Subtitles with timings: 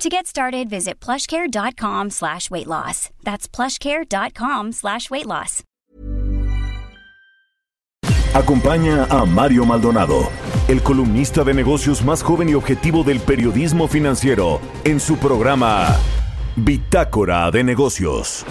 [0.00, 3.10] To get started, visit plushcare.com slash weight loss.
[3.22, 5.62] That's plushcare.com slash weight loss.
[8.32, 10.30] Acompaña a Mario Maldonado,
[10.68, 15.94] el columnista de negocios más joven y objetivo del periodismo financiero, en su programa
[16.56, 18.46] Bitácora de Negocios.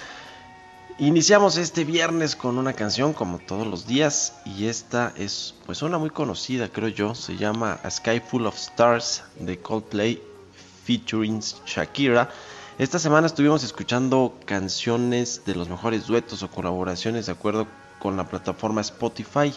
[1.00, 5.98] Iniciamos este viernes con una canción como todos los días y esta es pues una
[5.98, 10.20] muy conocida creo yo, se llama A Sky Full of Stars de Coldplay
[10.88, 12.30] featuring Shakira.
[12.78, 17.66] Esta semana estuvimos escuchando canciones de los mejores duetos o colaboraciones de acuerdo
[17.98, 19.52] con la plataforma Spotify.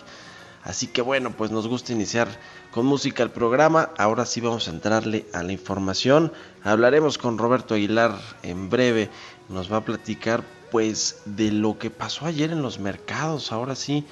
[0.65, 2.27] Así que bueno, pues nos gusta iniciar
[2.71, 3.91] con música el programa.
[3.97, 6.33] Ahora sí vamos a entrarle a la información.
[6.65, 9.09] Hablaremos con Roberto Aguilar en breve.
[9.47, 13.53] Nos va a platicar pues de lo que pasó ayer en los mercados.
[13.53, 14.05] Ahora sí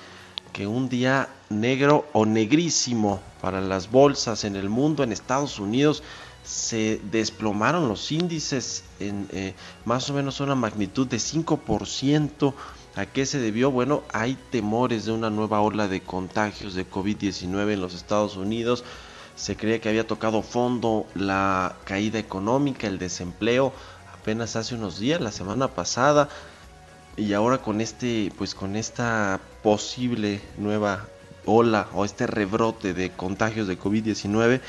[0.53, 6.01] que un día negro o negrísimo para las bolsas en el mundo, en Estados Unidos
[6.50, 9.54] se desplomaron los índices en eh,
[9.86, 12.54] más o menos una magnitud de 5%.
[12.96, 13.70] ¿A qué se debió?
[13.70, 18.84] Bueno, hay temores de una nueva ola de contagios de COVID-19 en los Estados Unidos.
[19.36, 23.72] Se creía que había tocado fondo la caída económica, el desempleo,
[24.12, 26.30] apenas hace unos días, la semana pasada.
[27.16, 31.06] Y ahora con este, pues con esta posible nueva
[31.46, 34.62] ola o este rebrote de contagios de COVID-19,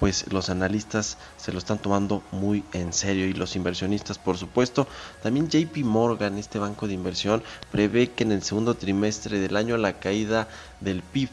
[0.00, 4.88] pues los analistas se lo están tomando muy en serio y los inversionistas por supuesto.
[5.22, 9.76] También JP Morgan, este banco de inversión, prevé que en el segundo trimestre del año
[9.76, 10.48] la caída
[10.80, 11.28] del PIB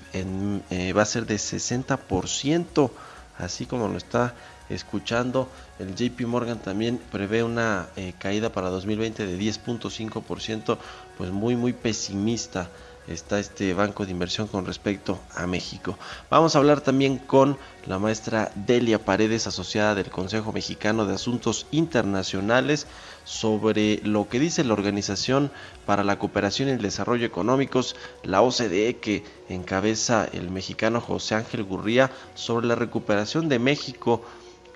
[0.69, 2.91] eh, va a ser de 60%,
[3.37, 4.35] así como lo está
[4.69, 5.49] escuchando.
[5.79, 10.77] El JP Morgan también prevé una eh, caída para 2020 de 10.5%,
[11.17, 12.69] pues muy muy pesimista
[13.07, 15.97] está este banco de inversión con respecto a México.
[16.29, 21.67] Vamos a hablar también con la maestra Delia Paredes, asociada del Consejo Mexicano de Asuntos
[21.71, 22.87] Internacionales,
[23.23, 25.51] sobre lo que dice la Organización
[25.85, 31.63] para la Cooperación y el Desarrollo Económicos, la OCDE, que encabeza el mexicano José Ángel
[31.63, 34.21] Gurría, sobre la recuperación de México,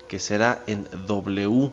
[0.07, 1.71] que será en W.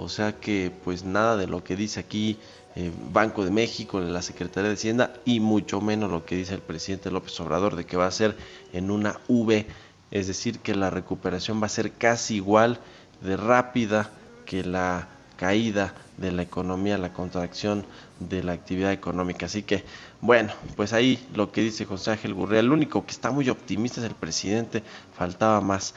[0.00, 2.38] O sea que pues nada de lo que dice aquí
[2.76, 6.60] eh, Banco de México, la Secretaría de Hacienda y mucho menos lo que dice el
[6.60, 8.36] presidente López Obrador de que va a ser
[8.72, 9.66] en una V,
[10.10, 12.78] es decir, que la recuperación va a ser casi igual
[13.22, 14.10] de rápida
[14.46, 17.84] que la caída de la economía, la contracción
[18.18, 19.46] de la actividad económica.
[19.46, 19.84] Así que,
[20.20, 24.00] bueno, pues ahí lo que dice José Ángel Gurrea, el único que está muy optimista
[24.00, 24.82] es el presidente,
[25.16, 25.94] faltaba más.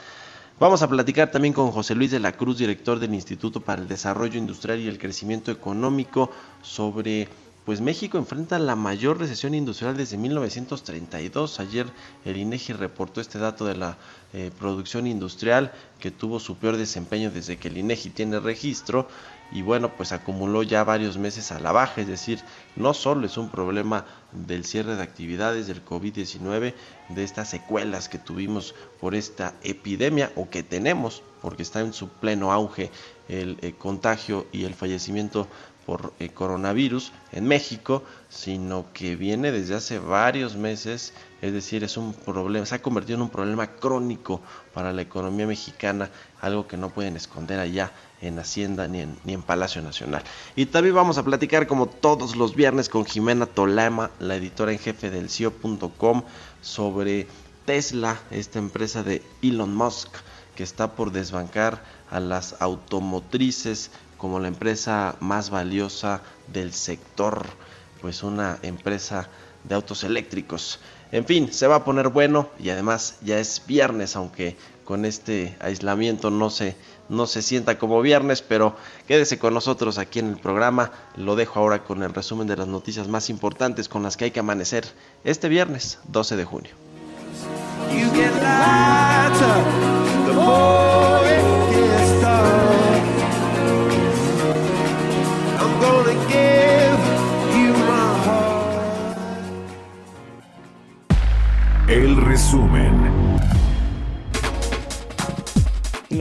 [0.62, 3.88] Vamos a platicar también con José Luis de la Cruz, director del Instituto para el
[3.88, 6.30] Desarrollo Industrial y el Crecimiento Económico,
[6.62, 7.26] sobre
[7.64, 11.60] pues México enfrenta la mayor recesión industrial desde 1932.
[11.60, 11.86] Ayer
[12.24, 13.98] el INEGI reportó este dato de la
[14.32, 19.06] eh, producción industrial que tuvo su peor desempeño desde que el INEGI tiene registro
[19.52, 22.40] y bueno, pues acumuló ya varios meses a la baja, es decir,
[22.74, 26.74] no solo es un problema del cierre de actividades del COVID-19,
[27.10, 32.08] de estas secuelas que tuvimos por esta epidemia o que tenemos, porque está en su
[32.08, 32.90] pleno auge
[33.28, 35.46] el, eh, contagio y el fallecimiento
[35.86, 41.96] por el coronavirus en México, sino que viene desde hace varios meses, es decir, es
[41.96, 44.40] un problema, se ha convertido en un problema crónico
[44.72, 49.34] para la economía mexicana, algo que no pueden esconder allá en Hacienda ni en, ni
[49.34, 50.22] en Palacio Nacional.
[50.54, 54.78] Y también vamos a platicar como todos los viernes con Jimena Tolama, la editora en
[54.78, 56.22] jefe del CIO.com,
[56.60, 57.26] sobre
[57.64, 60.16] Tesla, esta empresa de Elon Musk
[60.54, 63.90] que está por desbancar a las automotrices
[64.22, 67.44] como la empresa más valiosa del sector,
[68.00, 69.28] pues una empresa
[69.64, 70.78] de autos eléctricos.
[71.10, 75.56] En fin, se va a poner bueno y además ya es viernes, aunque con este
[75.58, 76.76] aislamiento no se,
[77.08, 78.76] no se sienta como viernes, pero
[79.08, 80.92] quédese con nosotros aquí en el programa.
[81.16, 84.30] Lo dejo ahora con el resumen de las noticias más importantes con las que hay
[84.30, 84.86] que amanecer
[85.24, 86.70] este viernes 12 de junio.
[101.92, 103.01] El resumen.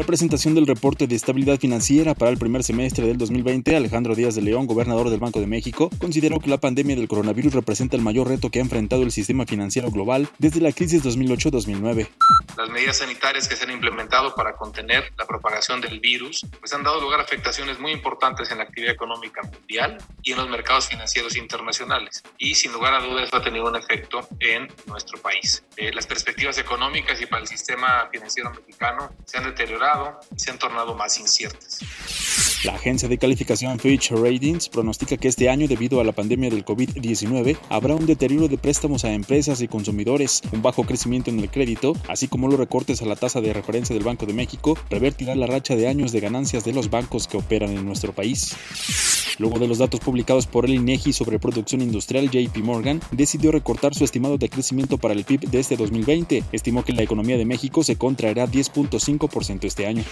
[0.01, 4.33] La presentación del reporte de estabilidad financiera para el primer semestre del 2020, Alejandro Díaz
[4.33, 8.01] de León, gobernador del Banco de México, consideró que la pandemia del coronavirus representa el
[8.01, 12.07] mayor reto que ha enfrentado el sistema financiero global desde la crisis 2008-2009.
[12.57, 16.81] Las medidas sanitarias que se han implementado para contener la propagación del virus pues han
[16.81, 20.87] dado lugar a afectaciones muy importantes en la actividad económica mundial y en los mercados
[20.87, 22.23] financieros internacionales.
[22.39, 25.63] Y sin lugar a dudas ha tenido un efecto en nuestro país.
[25.77, 29.90] Eh, las perspectivas económicas y para el sistema financiero mexicano se han deteriorado
[30.35, 31.79] se han tornado más inciertas.
[32.63, 36.63] La agencia de calificación Fitch Ratings pronostica que este año, debido a la pandemia del
[36.63, 41.49] COVID-19, habrá un deterioro de préstamos a empresas y consumidores, un bajo crecimiento en el
[41.49, 45.33] crédito, así como los recortes a la tasa de referencia del Banco de México, revertirá
[45.33, 48.55] la racha de años de ganancias de los bancos que operan en nuestro país.
[49.39, 53.95] Luego de los datos publicados por el INEGI sobre producción industrial, JP Morgan decidió recortar
[53.95, 56.43] su estimado de crecimiento para el PIB de este 2020.
[56.51, 60.03] Estimó que la economía de México se contraerá 10.5% este año.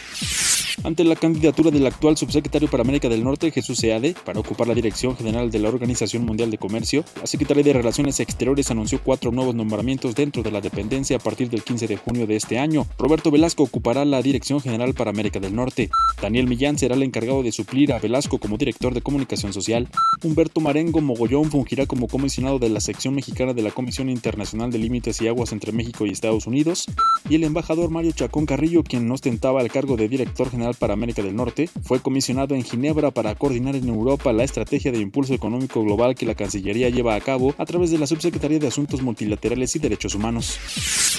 [0.84, 4.74] Ante la candidatura del actual subsecretario para América del Norte, Jesús Seade, para ocupar la
[4.74, 9.32] dirección general de la Organización Mundial de Comercio, la Secretaría de Relaciones Exteriores anunció cuatro
[9.32, 12.88] nuevos nombramientos dentro de la dependencia a partir del 15 de junio de este año.
[12.98, 15.90] Roberto Velasco ocupará la dirección general para América del Norte.
[16.22, 19.90] Daniel Millán será el encargado de suplir a Velasco como director de comunicación social.
[20.24, 24.80] Humberto Marengo Mogollón fungirá como comisionado de la sección mexicana de la Comisión Internacional de
[24.80, 26.86] Límites y Aguas entre México y Estados Unidos.
[27.30, 31.22] Y el embajador Mario Chacón Carrillo, quien ostentaba el cargo de director general para América
[31.22, 35.84] del Norte, fue comisionado en Ginebra para coordinar en Europa la estrategia de impulso económico
[35.84, 39.76] global que la Cancillería lleva a cabo a través de la Subsecretaría de Asuntos Multilaterales
[39.76, 40.60] y Derechos Humanos.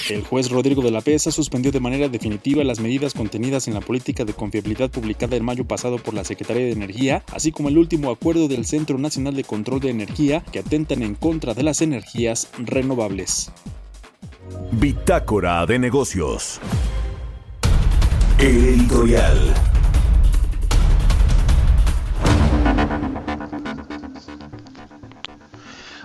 [0.09, 3.81] El juez Rodrigo de la Pesa suspendió de manera definitiva las medidas contenidas en la
[3.81, 7.77] política de confiabilidad publicada en mayo pasado por la Secretaría de Energía, así como el
[7.77, 11.81] último acuerdo del Centro Nacional de Control de Energía que atentan en contra de las
[11.81, 13.51] energías renovables.
[14.71, 16.61] Bitácora de negocios.
[18.39, 19.80] editorial.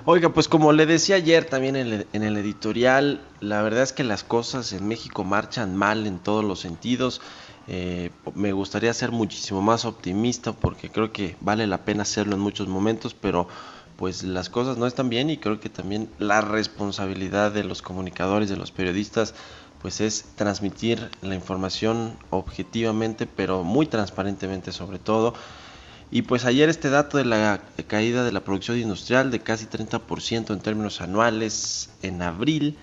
[0.09, 4.23] Oiga, pues como le decía ayer también en el, editorial, la verdad es que las
[4.23, 7.21] cosas en México marchan mal en todos los sentidos.
[7.67, 12.41] Eh, me gustaría ser muchísimo más optimista porque creo que vale la pena hacerlo en
[12.41, 13.49] muchos momentos, pero
[13.97, 18.49] pues las cosas no están bien y creo que también la responsabilidad de los comunicadores,
[18.49, 19.35] de los periodistas,
[19.83, 25.35] pues es transmitir la información objetivamente, pero muy transparentemente sobre todo.
[26.11, 30.53] Y pues ayer este dato de la caída de la producción industrial de casi 30%
[30.53, 32.77] en términos anuales en abril,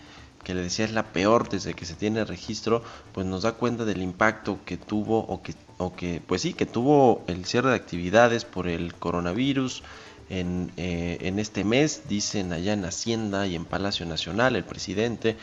[0.43, 3.85] que le decía es la peor desde que se tiene registro, pues nos da cuenta
[3.85, 7.75] del impacto que tuvo o que, o que pues sí, que tuvo el cierre de
[7.75, 9.83] actividades por el coronavirus
[10.29, 15.37] en, eh, en este mes, dicen allá en Hacienda y en Palacio Nacional el presidente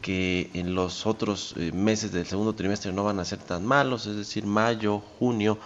[0.00, 4.06] que en los otros eh, meses del segundo trimestre no van a ser tan malos,
[4.06, 5.58] es decir, mayo, junio,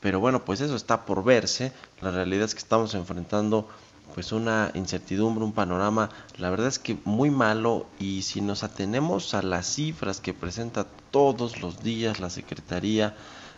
[0.00, 1.72] pero bueno, pues eso está por verse.
[2.00, 3.68] La realidad es que estamos enfrentando
[4.14, 9.34] pues una incertidumbre, un panorama, la verdad es que muy malo y si nos atenemos
[9.34, 13.14] a las cifras que presenta todos los días la Secretaría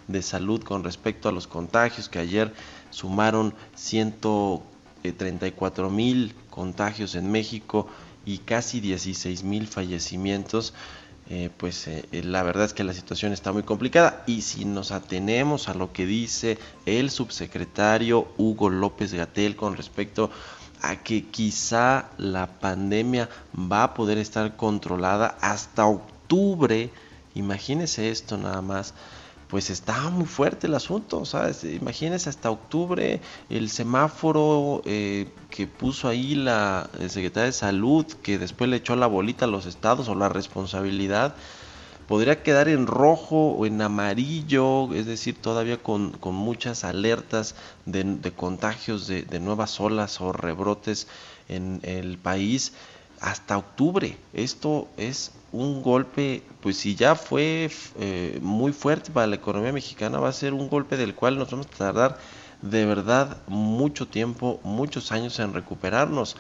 [0.09, 2.55] de Salud con respecto a los contagios que ayer
[2.91, 7.89] sumaron 134 mil contagios en México
[8.25, 10.75] y casi 16 mil fallecimientos,
[11.31, 14.23] eh, pues eh, eh, la verdad es que la situación está muy complicada.
[14.27, 20.31] Y si nos atenemos a lo que dice el subsecretario Hugo López Gatel con respecto
[20.83, 26.91] a que quizá la pandemia va a poder estar controlada hasta octubre,
[27.35, 28.93] imagínese esto nada más,
[29.53, 31.63] pues está muy fuerte el asunto, ¿sabes?
[31.65, 38.71] Imagínense hasta octubre el semáforo eh, que puso ahí la Secretaría de Salud, que después
[38.71, 41.35] le echó la bolita a los estados o la responsabilidad,
[42.09, 47.55] podría quedar en rojo o en amarillo, es decir, todavía con, muchas alertas
[47.85, 51.09] de, contagios de, de nuevas olas o rebrotes
[51.51, 52.73] en el país
[53.23, 54.19] hasta octubre.
[54.35, 60.19] Esto es un golpe, pues si ya fue eh, muy fuerte para la economía mexicana,
[60.19, 62.19] va a ser un golpe del cual nos vamos a tardar
[62.61, 66.37] de verdad mucho tiempo, muchos años en recuperarnos.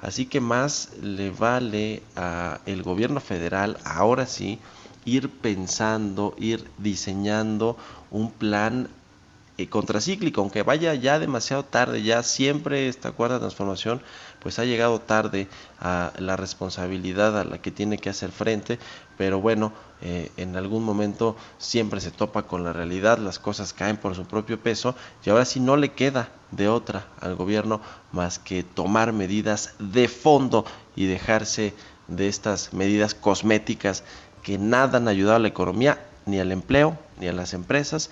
[0.00, 4.58] Así que más le vale a el gobierno federal ahora sí
[5.04, 7.76] ir pensando, ir diseñando
[8.10, 8.88] un plan
[9.64, 14.02] contracíclico, aunque vaya ya demasiado tarde, ya siempre esta cuarta transformación
[14.42, 15.48] pues ha llegado tarde
[15.80, 18.78] a la responsabilidad a la que tiene que hacer frente,
[19.16, 19.72] pero bueno,
[20.02, 24.26] eh, en algún momento siempre se topa con la realidad, las cosas caen por su
[24.26, 24.94] propio peso
[25.24, 27.80] y ahora sí no le queda de otra al gobierno
[28.12, 31.74] más que tomar medidas de fondo y dejarse
[32.08, 34.04] de estas medidas cosméticas
[34.42, 38.10] que nada han ayudado a la economía, ni al empleo, ni a las empresas,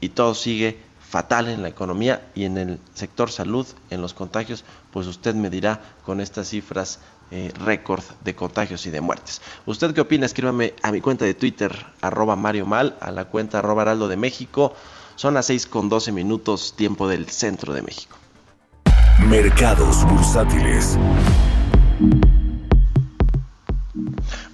[0.00, 0.78] y todo sigue
[1.10, 5.50] fatal en la economía y en el sector salud, en los contagios, pues usted me
[5.50, 7.00] dirá con estas cifras
[7.32, 9.42] eh, récord de contagios y de muertes.
[9.66, 10.26] ¿Usted qué opina?
[10.26, 14.16] Escríbame a mi cuenta de Twitter, arroba Mario Mal, a la cuenta arroba Heraldo de
[14.16, 14.72] México.
[15.16, 18.16] Son las 6 con 12 minutos, tiempo del centro de México.
[19.28, 20.96] Mercados bursátiles.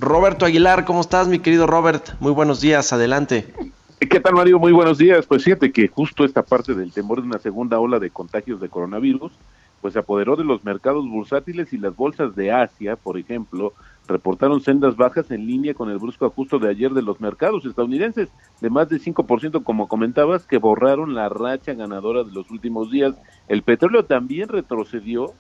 [0.01, 2.15] Roberto Aguilar, ¿cómo estás, mi querido Robert?
[2.21, 3.55] Muy buenos días, adelante.
[3.99, 4.59] ¿Qué tal, Mario?
[4.59, 5.25] Muy buenos días.
[5.25, 8.69] Pues fíjate que justo esta parte del temor de una segunda ola de contagios de
[8.69, 9.33] coronavirus,
[9.81, 13.73] pues se apoderó de los mercados bursátiles y las bolsas de Asia, por ejemplo,
[14.07, 18.29] reportaron sendas bajas en línea con el brusco ajuste de ayer de los mercados estadounidenses,
[18.61, 23.15] de más de 5%, como comentabas, que borraron la racha ganadora de los últimos días.
[23.49, 25.33] El petróleo también retrocedió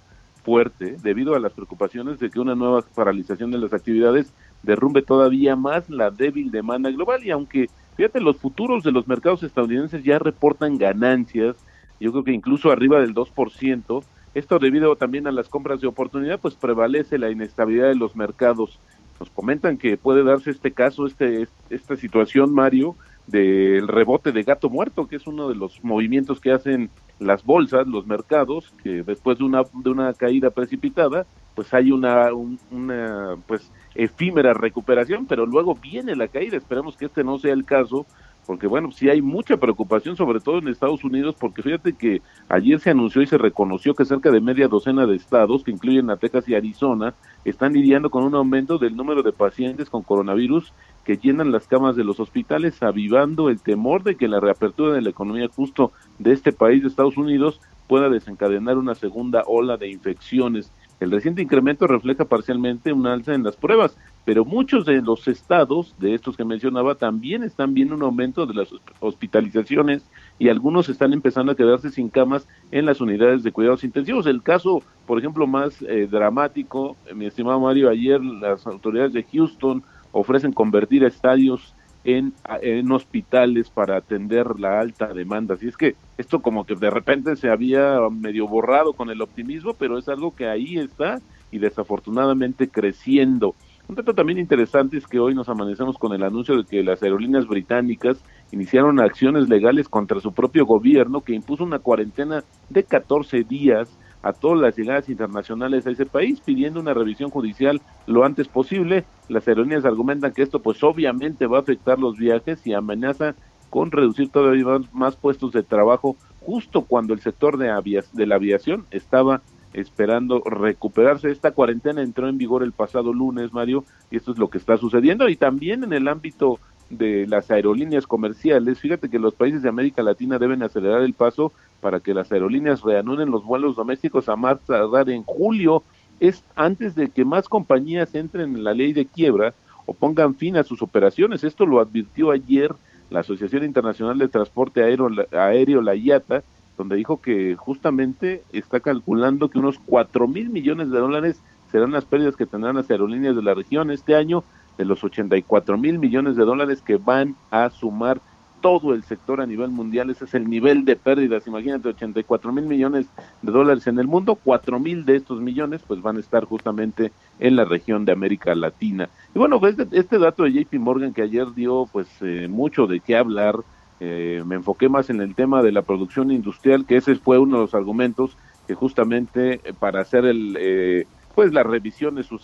[0.44, 4.32] fuerte debido a las preocupaciones de que una nueva paralización de las actividades
[4.62, 9.42] derrumbe todavía más la débil demanda global y aunque Fíjate, los futuros de los mercados
[9.42, 11.56] estadounidenses ya reportan ganancias,
[11.98, 14.04] yo creo que incluso arriba del 2%.
[14.34, 18.78] Esto debido también a las compras de oportunidad, pues prevalece la inestabilidad de los mercados.
[19.18, 24.68] Nos comentan que puede darse este caso, este, esta situación, Mario, del rebote de gato
[24.68, 29.38] muerto, que es uno de los movimientos que hacen las bolsas, los mercados, que después
[29.38, 31.26] de una, de una caída precipitada,
[31.56, 32.28] pues hay una,
[32.70, 36.58] una pues efímera recuperación, pero luego viene la caída.
[36.58, 38.04] Esperemos que este no sea el caso,
[38.46, 42.20] porque bueno, sí hay mucha preocupación, sobre todo en Estados Unidos, porque fíjate que
[42.50, 46.10] ayer se anunció y se reconoció que cerca de media docena de estados, que incluyen
[46.10, 47.14] a Texas y Arizona,
[47.46, 51.96] están lidiando con un aumento del número de pacientes con coronavirus que llenan las camas
[51.96, 56.32] de los hospitales, avivando el temor de que la reapertura de la economía justo de
[56.32, 60.70] este país de Estados Unidos pueda desencadenar una segunda ola de infecciones.
[60.98, 65.94] El reciente incremento refleja parcialmente un alza en las pruebas, pero muchos de los estados,
[65.98, 71.12] de estos que mencionaba, también están viendo un aumento de las hospitalizaciones y algunos están
[71.12, 74.26] empezando a quedarse sin camas en las unidades de cuidados intensivos.
[74.26, 79.82] El caso, por ejemplo, más eh, dramático, mi estimado Mario, ayer las autoridades de Houston
[80.12, 81.75] ofrecen convertir estadios
[82.06, 85.54] en, hospitales para atender la alta demanda.
[85.54, 89.74] Así es que esto como que de repente se había medio borrado con el optimismo,
[89.74, 91.18] pero es algo que ahí está
[91.50, 93.54] y desafortunadamente creciendo.
[93.88, 97.02] Un dato también interesante es que hoy nos amanecemos con el anuncio de que las
[97.02, 98.22] aerolíneas británicas
[98.52, 104.32] iniciaron acciones legales contra su propio gobierno que impuso una cuarentena de 14 días a
[104.32, 109.04] todas las llegadas internacionales a ese país, pidiendo una revisión judicial lo antes posible.
[109.28, 113.34] Las aerolíneas argumentan que esto pues obviamente va a afectar los viajes y amenaza
[113.70, 118.84] con reducir todavía más, puestos de trabajo justo cuando el sector de, de la aviación
[118.90, 119.42] estaba
[119.72, 121.30] esperando recuperarse.
[121.30, 124.76] Esta cuarentena entró en vigor el pasado lunes, Mario, y esto es lo que está
[124.76, 125.28] sucediendo.
[125.28, 126.58] Y también en el ámbito
[126.90, 131.52] de las aerolíneas comerciales, fíjate que los países de América Latina deben acelerar el paso
[131.80, 135.82] para que las aerolíneas reanuden los vuelos domésticos a más tardar en julio,
[136.20, 139.54] es antes de que más compañías entren en la ley de quiebra
[139.84, 141.44] o pongan fin a sus operaciones.
[141.44, 142.74] Esto lo advirtió ayer
[143.10, 146.42] la Asociación Internacional de Transporte Aéreo, Aéreo la IATA,
[146.76, 151.40] donde dijo que justamente está calculando que unos 4 mil millones de dólares
[151.70, 154.44] serán las pérdidas que tendrán las aerolíneas de la región este año
[154.76, 158.20] de los 84 mil millones de dólares que van a sumar
[158.66, 160.10] todo el sector a nivel mundial.
[160.10, 161.46] Ese es el nivel de pérdidas.
[161.46, 163.06] Imagínate, 84 mil millones
[163.40, 167.12] de dólares en el mundo, 4 mil de estos millones pues van a estar justamente
[167.38, 169.08] en la región de América Latina.
[169.32, 172.88] Y bueno, pues este, este dato de JP Morgan que ayer dio pues eh, mucho
[172.88, 173.54] de qué hablar,
[174.00, 177.58] eh, me enfoqué más en el tema de la producción industrial, que ese fue uno
[177.58, 181.06] de los argumentos que justamente eh, para hacer el, eh,
[181.36, 182.42] pues la revisión de sus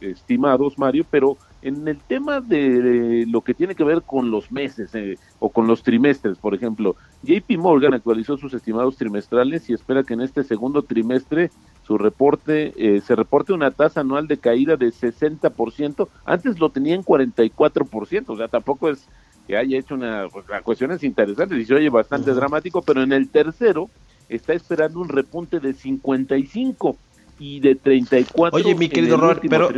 [0.00, 4.90] estimados, Mario, pero en el tema de, lo que tiene que ver con los meses
[5.38, 10.14] o con los trimestres, por ejemplo, JP Morgan actualizó sus estimados trimestrales y espera que
[10.14, 11.50] en este segundo trimestre
[11.84, 17.04] su reporte se reporte una tasa anual de caída de 60%, antes lo tenía en
[17.04, 19.06] 44%, o sea, tampoco es
[19.46, 23.28] que haya hecho una, pues, cuestiones interesantes y se oye bastante dramático, pero en el
[23.28, 23.90] tercero
[24.28, 26.96] está esperando un repunte de 55
[27.38, 29.68] y de 34 Oye, mi querido Robert, pero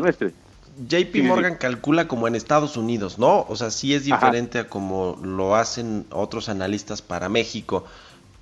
[0.77, 3.47] JP Morgan calcula como en Estados Unidos, ¿no?
[3.49, 7.85] O sea, sí es diferente a como lo hacen otros analistas para México.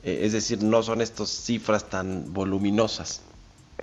[0.03, 3.23] Eh, es decir, no son estas cifras tan voluminosas.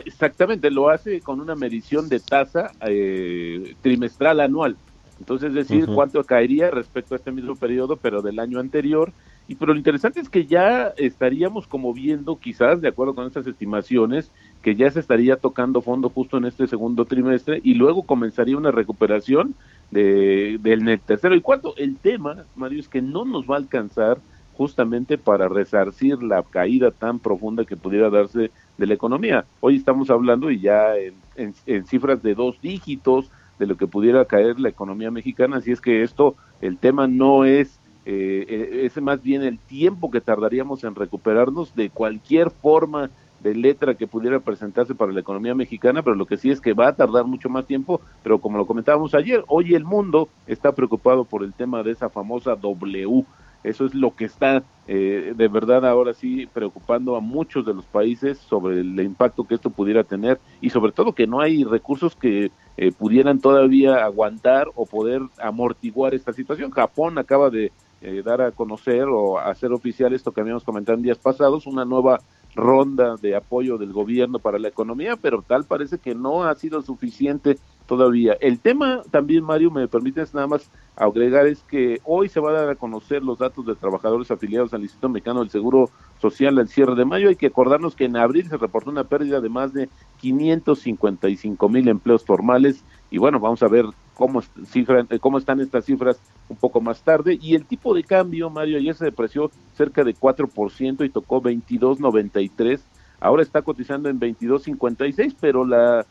[0.05, 4.77] Exactamente, lo hace con una medición de tasa eh, trimestral anual.
[5.19, 9.11] Entonces, es decir, cuánto caería respecto a este mismo periodo, pero del año anterior.
[9.49, 13.45] Y pero lo interesante es que ya estaríamos como viendo, quizás, de acuerdo con estas
[13.45, 18.57] estimaciones, que ya se estaría tocando fondo justo en este segundo trimestre y luego comenzaría
[18.57, 19.55] una recuperación
[19.91, 21.35] de, del tercero.
[21.35, 21.75] ¿Y cuánto?
[21.77, 24.17] El tema, Mario, es que no nos va a alcanzar
[24.55, 29.45] justamente para resarcir la caída tan profunda que pudiera darse de la economía.
[29.61, 30.95] Hoy estamos hablando y ya
[31.37, 35.81] en cifras de dos dígitos, de lo que pudiera caer la economía mexicana, así es
[35.81, 40.83] que esto, el tema no es, eh, eh, es más bien el tiempo que tardaríamos
[40.85, 43.11] en recuperarnos de cualquier forma
[43.41, 46.73] de letra que pudiera presentarse para la economía mexicana, pero lo que sí es que
[46.73, 50.71] va a tardar mucho más tiempo, pero como lo comentábamos ayer, hoy el mundo está
[50.71, 53.25] preocupado por el tema de esa famosa W,
[53.63, 57.85] eso es lo que está eh, de verdad ahora sí preocupando a muchos de los
[57.85, 62.15] países sobre el impacto que esto pudiera tener y sobre todo que no hay recursos
[62.15, 66.71] que eh, pudieran todavía aguantar o poder amortiguar esta situación.
[66.71, 71.03] Japón acaba de eh, dar a conocer o hacer oficial esto que habíamos comentado en
[71.03, 72.21] días pasados, una nueva
[72.55, 76.81] ronda de apoyo del gobierno para la economía, pero tal parece que no ha sido
[76.81, 78.37] suficiente todavía.
[78.39, 82.53] El tema también, Mario, me permites nada más agregar, es que hoy se va a
[82.53, 85.89] dar a conocer los datos de trabajadores afiliados al Instituto Mexicano del Seguro
[86.21, 87.29] Social al cierre de mayo.
[87.29, 91.87] Hay que acordarnos que en abril se reportó una pérdida de más de 555 mil
[91.87, 93.85] empleos formales y bueno, vamos a ver
[94.19, 97.39] cómo, cifra, cómo están estas cifras un poco más tarde.
[97.41, 102.81] Y el tipo de cambio, Mario, ayer se depreció cerca de 4% y tocó 22.93.
[103.21, 106.05] Ahora está cotizando en 22.56, pero la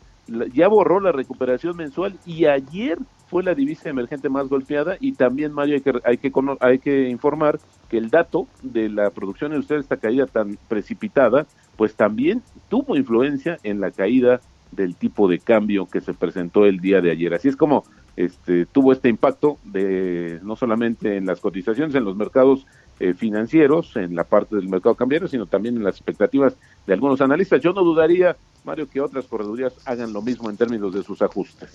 [0.53, 5.51] ya borró la recuperación mensual y ayer fue la divisa emergente más golpeada y también
[5.53, 9.81] Mario hay que hay que hay que informar que el dato de la producción industrial
[9.81, 14.39] esta caída tan precipitada pues también tuvo influencia en la caída
[14.71, 18.65] del tipo de cambio que se presentó el día de ayer así es como este
[18.65, 22.65] tuvo este impacto de no solamente en las cotizaciones en los mercados
[22.99, 27.21] eh, financieros en la parte del mercado cambiario sino también en las expectativas de algunos
[27.21, 31.21] analistas yo no dudaría Mario, que otras corredurías hagan lo mismo en términos de sus
[31.21, 31.69] ajustes.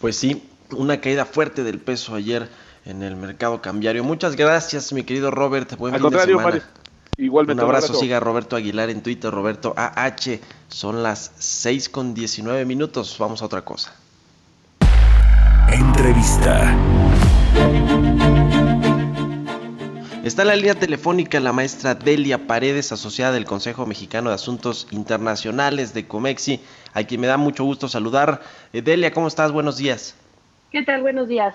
[0.00, 2.48] Pues sí, una caída fuerte del peso ayer
[2.84, 4.02] en el mercado cambiario.
[4.04, 5.76] Muchas gracias, mi querido Robert.
[5.76, 6.64] Buen Al fin contrario, de semana.
[7.16, 7.62] igualmente.
[7.62, 10.40] Un abrazo, siga Roberto Aguilar en Twitter, Roberto AH.
[10.68, 13.16] Son las 6 con 19 minutos.
[13.18, 13.94] Vamos a otra cosa.
[15.72, 16.76] Entrevista.
[20.24, 24.86] Está en la línea telefónica la maestra Delia Paredes, asociada del Consejo Mexicano de Asuntos
[24.90, 26.60] Internacionales de Comexi,
[26.92, 28.42] a quien me da mucho gusto saludar.
[28.72, 29.52] Eh, Delia, ¿cómo estás?
[29.52, 30.16] Buenos días.
[30.70, 31.02] ¿Qué tal?
[31.02, 31.54] Buenos días.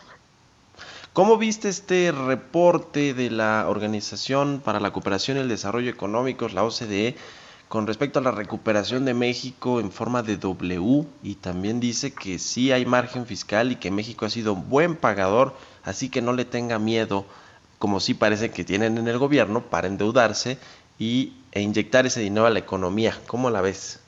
[1.13, 6.63] ¿Cómo viste este reporte de la Organización para la Cooperación y el Desarrollo Económicos, la
[6.63, 7.15] OCDE,
[7.67, 11.05] con respecto a la recuperación de México en forma de W?
[11.23, 14.95] Y también dice que sí hay margen fiscal y que México ha sido un buen
[14.95, 17.25] pagador, así que no le tenga miedo
[17.79, 20.57] como sí parece que tienen en el gobierno, para endeudarse
[20.97, 23.13] y, e inyectar ese dinero a la economía.
[23.27, 24.01] ¿Cómo la ves?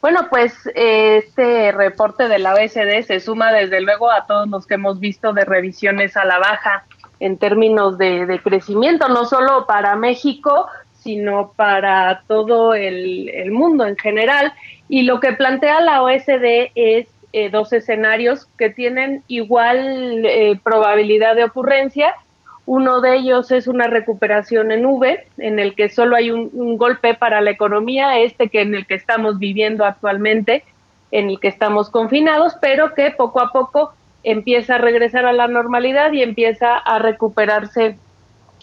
[0.00, 4.74] Bueno, pues este reporte de la OECD se suma desde luego a todos los que
[4.74, 6.84] hemos visto de revisiones a la baja
[7.18, 10.68] en términos de, crecimiento, no solo para México,
[11.06, 14.52] sino para todo el, mundo en general.
[14.88, 21.36] Y lo que plantea la OECD es eh, dos escenarios que tienen igual eh, probabilidad
[21.36, 22.14] de ocurrencia
[22.66, 27.14] uno de ellos es una recuperación en V, en el que solo hay un, golpe
[27.14, 30.64] para la economía, este que en el que estamos viviendo actualmente,
[31.12, 33.92] en el que estamos confinados, pero que poco a poco
[34.24, 37.96] empieza a regresar a la normalidad y empieza a recuperarse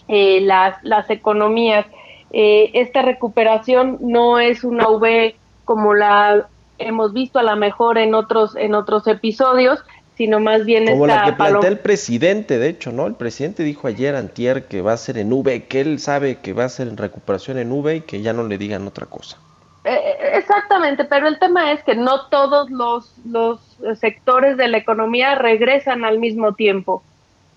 [0.08, 1.86] eh, las, las economías.
[2.36, 8.12] Eh, esta recuperación no es una V como la hemos visto a lo mejor en
[8.12, 9.84] otros, en otros episodios,
[10.16, 13.06] sino más bien Como la que plantea el presidente, de hecho, ¿no?
[13.06, 16.52] El presidente dijo ayer, antier, que va a ser en V, que él sabe que
[16.52, 19.36] va a ser en recuperación en V y que ya no le digan otra cosa.
[19.84, 23.60] Eh, eh, exactamente, pero el tema es que no todos los, los
[24.00, 27.04] sectores de la economía regresan al mismo tiempo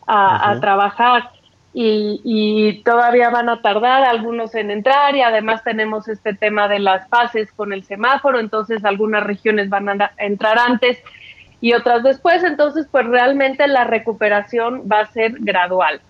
[0.06, 1.32] a, trabajar
[1.74, 6.80] y, y, todavía van a tardar algunos en entrar y además tenemos este tema de
[6.80, 10.98] las fases con el semáforo, entonces algunas regiones van a entrar antes
[11.62, 16.02] y otras después, entonces pues realmente la recuperación va a ser gradual.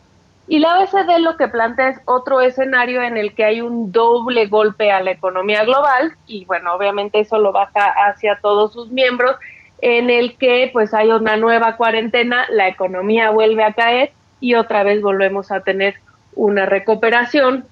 [0.49, 4.47] Y la OECD lo que plantea es otro escenario en el que hay un doble
[4.47, 9.35] golpe a la economía global y bueno, obviamente eso lo baja hacia todos sus miembros,
[9.81, 14.83] en el que pues hay una nueva cuarentena, la economía vuelve a caer y otra
[14.83, 15.95] vez volvemos a tener
[16.33, 17.65] una recuperación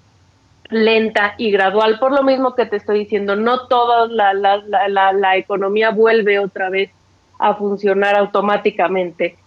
[0.70, 5.14] lenta y gradual, por lo mismo que te estoy diciendo, no toda la, la, la,
[5.14, 6.90] la economía vuelve otra vez
[7.40, 9.38] a funcionar automáticamente.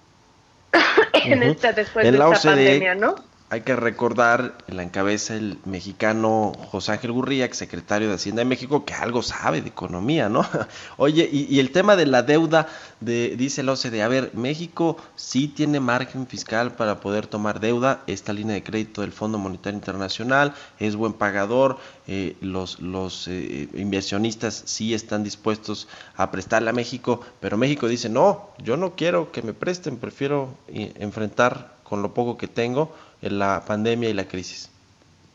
[1.25, 3.17] En esta después de esta e pandemia, ¿no?
[3.51, 8.85] Hay que recordar, la encabeza el mexicano José Ángel Gurría, secretario de Hacienda de México,
[8.85, 10.47] que algo sabe de economía, ¿no?
[10.99, 12.69] Oye, y, el tema de la deuda,
[13.01, 18.03] de, dice el OCDE, a ver, México sí tiene margen fiscal para poder tomar deuda,
[18.07, 23.69] esta línea de crédito del Fondo Monetario Internacional es buen pagador, eh, los, los eh,
[23.75, 29.33] inversionistas sí están dispuestos a prestarle a México, pero México dice, no, yo no quiero
[29.33, 34.15] que me presten, prefiero eh, enfrentar con lo poco que tengo en la pandemia y
[34.15, 34.71] la crisis?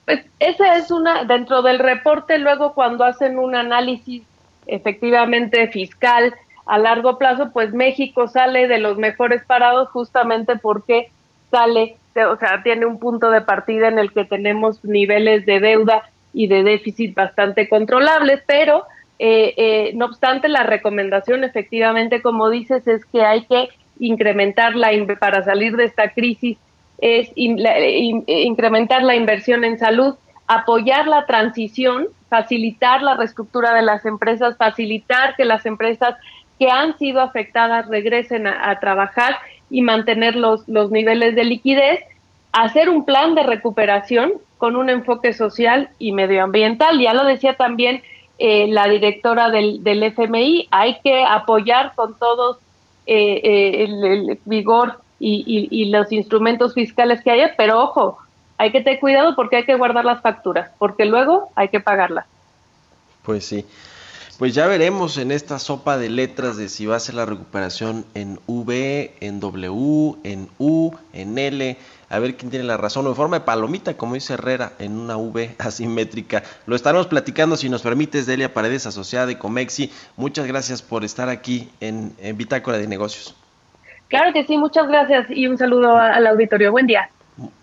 [0.06, 4.24] Pues esa es una, dentro del reporte, luego cuando hacen un análisis
[4.65, 6.34] efectivamente fiscal
[6.65, 11.12] a largo plazo, pues México sale de los mejores parados justamente porque
[11.52, 16.10] sale, o sea, tiene un punto de partida en el que tenemos niveles de deuda
[16.34, 18.86] y de déficit bastante controlables, pero
[19.19, 23.69] eh, eh, no obstante, la recomendación efectivamente, como dices, es que hay que
[24.00, 26.58] incrementar la, para salir de esta crisis
[26.99, 30.15] es incrementar la inversión en salud,
[30.47, 36.15] apoyar la transición, facilitar la reestructura de las empresas, facilitar que las empresas
[36.60, 39.36] que han sido afectadas regresen a, trabajar
[39.69, 41.99] y mantener los, los niveles de liquidez,
[42.51, 46.99] hacer un plan de recuperación con un enfoque social y medioambiental.
[46.99, 48.01] Ya lo decía también
[48.39, 52.58] eh, la directora del, del, FMI, hay que apoyar con todos
[53.06, 58.17] eh, eh, el, vigor y, los instrumentos fiscales que haya, pero ojo,
[58.57, 62.25] hay que tener cuidado porque hay que guardar las facturas, porque luego hay que pagarlas.
[63.23, 63.65] Pues sí.
[64.38, 68.03] Pues ya veremos en esta sopa de letras de si va a ser la recuperación
[68.15, 71.77] en V, en W, en U, en L,
[72.09, 74.97] a ver quién tiene la razón, o en forma de palomita, como dice Herrera, en
[74.97, 76.43] una V asimétrica.
[76.65, 79.91] Lo estaremos platicando, si nos permites, Delia Paredes, asociada de Comexi.
[80.17, 83.36] Muchas gracias por estar aquí en, en Bitácora de Negocios.
[84.13, 86.71] Claro que sí, muchas gracias y un saludo al auditorio.
[86.71, 87.10] Buen día.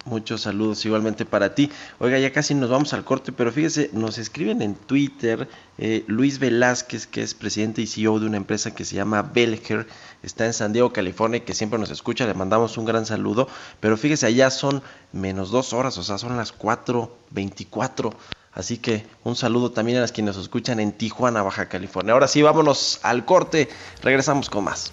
[0.05, 1.71] Muchos saludos igualmente para ti.
[2.01, 5.47] Oiga, ya casi nos vamos al corte, pero fíjese, nos escriben en Twitter
[5.79, 9.87] eh, Luis Velázquez, que es presidente y CEO de una empresa que se llama Belger,
[10.25, 13.47] está en San Diego, California, que siempre nos escucha, le mandamos un gran saludo,
[13.79, 14.83] pero fíjese, allá son
[15.13, 18.13] menos dos horas, o sea, son las 4.24.
[18.55, 22.13] Así que un saludo también a las que nos escuchan en Tijuana, Baja California.
[22.13, 23.69] Ahora sí, vámonos al corte,
[24.03, 24.93] regresamos con más.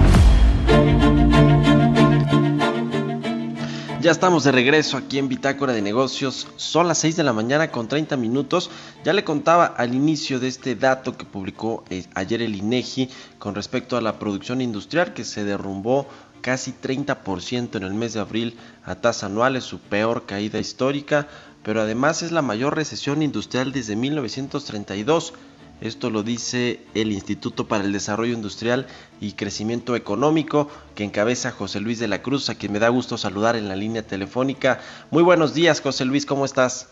[4.01, 6.47] Ya estamos de regreso aquí en Bitácora de Negocios.
[6.55, 8.71] Son las 6 de la mañana con 30 minutos.
[9.05, 13.53] Ya le contaba al inicio de este dato que publicó eh, ayer el INEGI con
[13.53, 16.07] respecto a la producción industrial que se derrumbó
[16.41, 21.27] casi 30% en el mes de abril a tasa anual, es su peor caída histórica,
[21.61, 25.33] pero además es la mayor recesión industrial desde 1932.
[25.81, 28.85] Esto lo dice el Instituto para el Desarrollo Industrial
[29.19, 33.17] y Crecimiento Económico, que encabeza José Luis de la Cruz, a quien me da gusto
[33.17, 34.79] saludar en la línea telefónica.
[35.09, 36.87] Muy buenos días, José Luis, ¿cómo estás?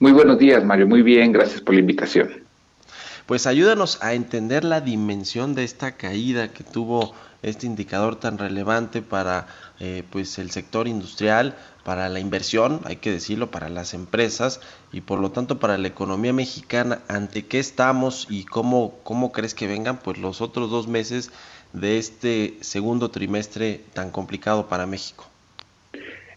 [0.00, 0.86] Muy buenos días, Mario.
[0.86, 2.43] Muy bien, gracias por la invitación.
[3.26, 9.02] Pues ayúdanos a entender la dimensión de esta caída que tuvo este indicador tan relevante
[9.02, 9.46] para
[9.80, 14.60] eh, pues el sector industrial, para la inversión, hay que decirlo, para las empresas
[14.92, 17.00] y por lo tanto para la economía mexicana.
[17.08, 21.30] ¿Ante qué estamos y cómo, cómo crees que vengan pues los otros dos meses
[21.72, 25.26] de este segundo trimestre tan complicado para México?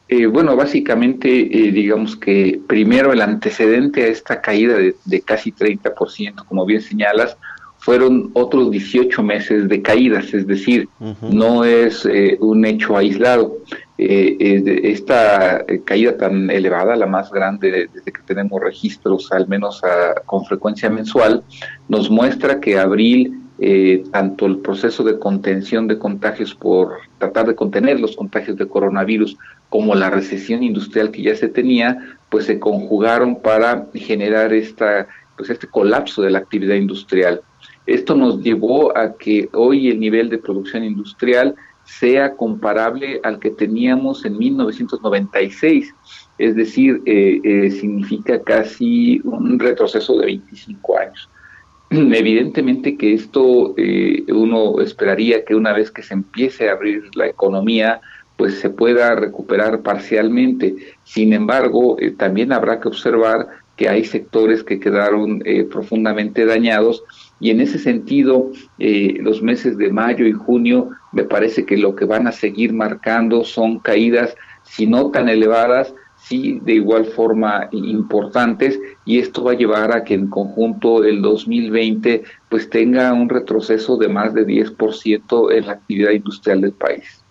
[0.10, 5.52] Eh, bueno, básicamente, eh, digamos que primero el antecedente a esta caída de, de casi
[5.52, 7.38] 30%, como bien señalas,
[7.80, 10.90] fueron otros 18 meses de caídas, es decir,
[11.22, 13.58] no es eh, un hecho aislado.
[13.98, 19.82] Esta caída tan elevada, la más grande desde que tenemos registros, al menos
[20.26, 21.44] con frecuencia mensual,
[21.88, 27.56] nos muestra que abril, eh, tanto el proceso de contención de contagios por tratar de
[27.56, 29.36] contener los contagios de coronavirus,
[29.70, 35.50] como la recesión industrial que ya se tenía, pues se conjugaron para generar esta, pues
[35.50, 37.42] este colapso de la actividad industrial.
[37.86, 43.50] Esto nos llevó a que hoy el nivel de producción industrial sea comparable al que
[43.50, 45.96] teníamos en 1996,
[46.38, 51.30] es decir, eh, eh, significa casi un retroceso de 25 años.
[51.90, 57.28] Evidentemente que esto eh, uno esperaría que una vez que se empiece a abrir la
[57.28, 58.02] economía,
[58.38, 60.76] pues se pueda recuperar parcialmente.
[61.04, 67.04] Sin embargo, también habrá que observar que hay sectores que quedaron profundamente dañados
[67.40, 71.96] y en ese sentido, eh, los meses de mayo y junio me parece que lo
[71.96, 77.70] que van a seguir marcando son caídas, si no tan elevadas, sí de igual forma
[77.72, 83.30] importantes y esto va a llevar a que en conjunto el 2020 pues tenga un
[83.30, 87.24] retroceso de más de 10% en la actividad industrial del país.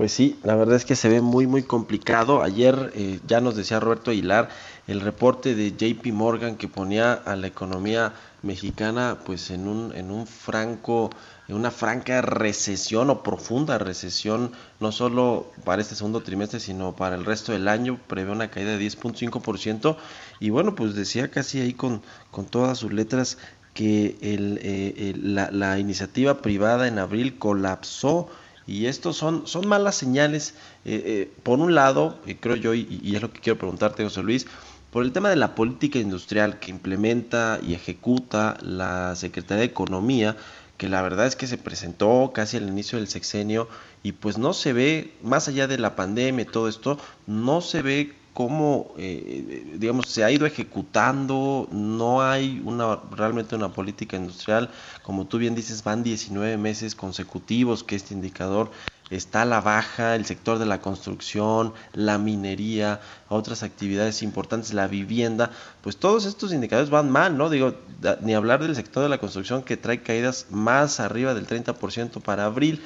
[0.00, 2.42] Pues sí, la verdad es que se ve muy muy complicado.
[2.42, 4.48] Ayer eh, ya nos decía Roberto Aguilar
[4.86, 10.10] el reporte de JP Morgan que ponía a la economía mexicana pues en un, en
[10.10, 11.10] un franco,
[11.48, 17.14] en una franca recesión o profunda recesión, no solo para este segundo trimestre, sino para
[17.14, 19.98] el resto del año, prevé una caída de 10.5%,
[20.40, 23.36] y bueno, pues decía casi ahí con, con todas sus letras
[23.74, 28.30] que el, eh, la, la, iniciativa privada en abril colapsó
[28.70, 30.54] y esto son, son malas señales.
[30.84, 34.22] Eh, eh, por un lado, creo yo, y, y, es lo que quiero preguntarte, José
[34.22, 34.46] Luis,
[34.92, 40.36] por el tema de la política industrial que implementa y ejecuta la Secretaría de Economía,
[40.76, 43.68] que la verdad es que se presentó casi al inicio del sexenio
[44.04, 47.82] y pues no se ve, más allá de la pandemia y todo esto, no se
[47.82, 54.70] ve cómo, eh, digamos, se ha ido ejecutando, no hay una realmente una política industrial,
[55.02, 58.70] como tú bien dices, van 19 meses consecutivos que este indicador
[59.10, 64.86] está a la baja, el sector de la construcción, la minería, otras actividades importantes, la
[64.86, 65.50] vivienda,
[65.82, 67.50] pues todos estos indicadores van mal, ¿no?
[67.50, 67.74] Digo,
[68.22, 72.46] ni hablar del sector de la construcción que trae caídas más arriba del 30% para
[72.46, 72.80] abril.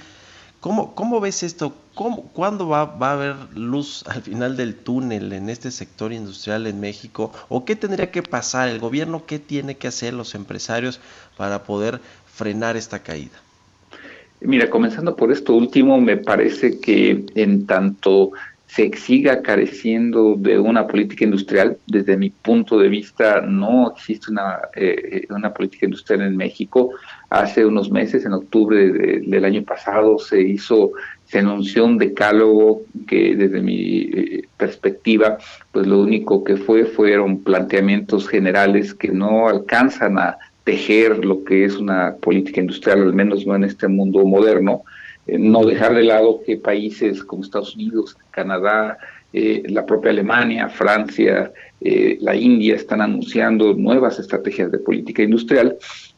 [0.64, 1.74] ¿Cómo, ¿Cómo, ves esto?
[1.92, 6.80] ¿Cómo, ¿Cuándo va, a haber luz al final del túnel en este sector industrial en
[6.80, 7.32] México?
[7.50, 8.70] ¿O qué tendría que pasar?
[8.70, 11.00] ¿El gobierno qué tiene que hacer los empresarios
[11.36, 13.36] para poder frenar esta caída?
[14.40, 18.30] Mira, comenzando por esto último, me parece que en tanto
[18.66, 24.58] se siga careciendo de una política industrial, desde mi punto de vista no existe una,
[24.74, 26.90] eh, una política industrial en México.
[27.34, 30.92] Hace unos meses, en octubre del año pasado, se hizo,
[31.24, 35.38] se anunció un decálogo que desde mi eh, perspectiva,
[35.72, 41.64] pues lo único que fue fueron planteamientos generales que no alcanzan a tejer lo que
[41.64, 44.84] es una política industrial, al menos no en este mundo moderno,
[45.26, 48.96] eh, no dejar de lado que países como Estados Unidos, Canadá,
[49.32, 51.50] eh, la propia Alemania, Francia,
[52.20, 55.76] la India están anunciando nuevas estrategias de política industrial.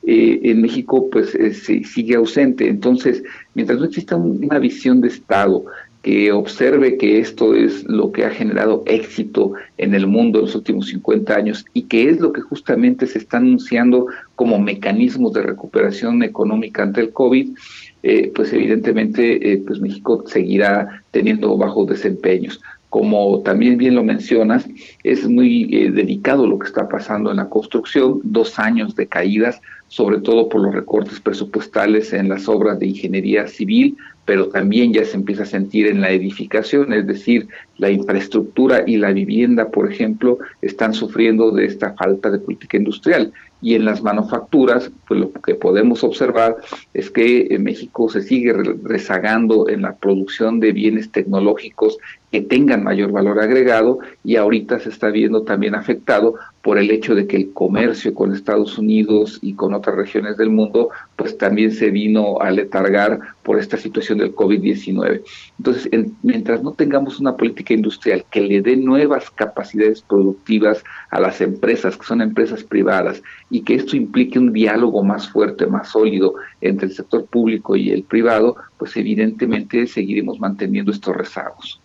[0.09, 2.69] En México, pues sigue ausente.
[2.69, 3.23] Entonces,
[3.55, 5.65] mientras no exista una visión de Estado
[6.07, 10.55] que observe que esto es lo que ha generado éxito en el mundo en los
[10.55, 15.43] últimos 50 años y que es lo que justamente se está anunciando como mecanismos de
[15.43, 17.57] recuperación económica ante el COVID,
[18.05, 22.61] eh, pues evidentemente eh, pues México seguirá teniendo bajos desempeños.
[22.89, 24.65] Como también bien lo mencionas,
[25.03, 29.61] es muy eh, delicado lo que está pasando en la construcción, dos años de caídas,
[29.89, 35.05] sobre todo por los recortes presupuestales en las obras de ingeniería civil, pero también ya
[35.05, 39.91] se empieza a sentir en la edificación, es decir, la infraestructura y la vivienda, por
[39.91, 43.33] ejemplo, están sufriendo de esta falta de política industrial.
[43.63, 46.57] Y en las manufacturas, pues lo que podemos observar
[46.93, 51.99] es que en México se sigue rezagando en la producción de bienes tecnológicos
[52.31, 57.15] que tengan mayor valor agregado y ahorita se está viendo también afectado por el hecho
[57.15, 61.71] de que el comercio con Estados Unidos y con otras regiones del mundo pues también
[61.71, 65.23] se vino a letargar por esta situación del COVID-19.
[65.59, 65.89] Entonces,
[66.23, 71.97] mientras no tengamos una política industrial que le dé nuevas capacidades productivas a las empresas,
[71.97, 76.89] que son empresas privadas, y que esto implique un diálogo más fuerte, más sólido entre
[76.89, 81.81] el sector público y el privado, pues evidentemente seguiremos manteniendo estos rezagos.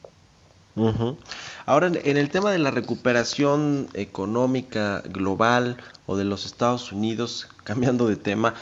[1.65, 8.07] Ahora, en el tema de la recuperación económica global o de los Estados Unidos, cambiando
[8.07, 8.53] de tema,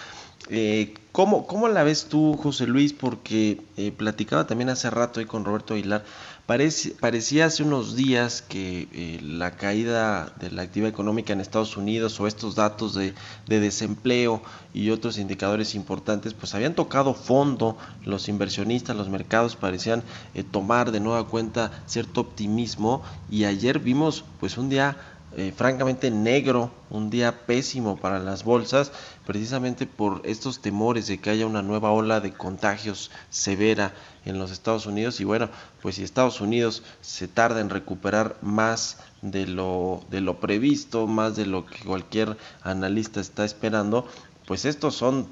[0.50, 2.94] eh, ¿cómo, ¿cómo, la ves tú, José Luis?
[2.94, 6.04] Porque eh, platicaba también hace rato ahí con Roberto Aguilar
[7.00, 12.20] parecía hace unos días que eh, la caída de la actividad económica en Estados Unidos
[12.20, 13.14] o estos datos de,
[13.46, 14.42] desempleo
[14.74, 20.02] y otros indicadores importantes pues habían tocado fondo, los inversionistas, los mercados parecían
[20.34, 23.04] eh, tomar de nueva cuenta cierto optimismo.
[23.30, 24.98] Y ayer vimos pues un día
[25.38, 28.92] eh, francamente negro, un día pésimo para las bolsas,
[29.26, 33.94] precisamente por estos temores de que haya una nueva ola de contagios severa
[34.26, 35.20] en los Estados Unidos.
[35.20, 35.50] Y bueno,
[35.82, 41.36] pues si Estados Unidos se tarda en recuperar más de lo, de lo previsto, más
[41.36, 44.08] de lo que cualquier analista está esperando,
[44.48, 45.28] pues estos son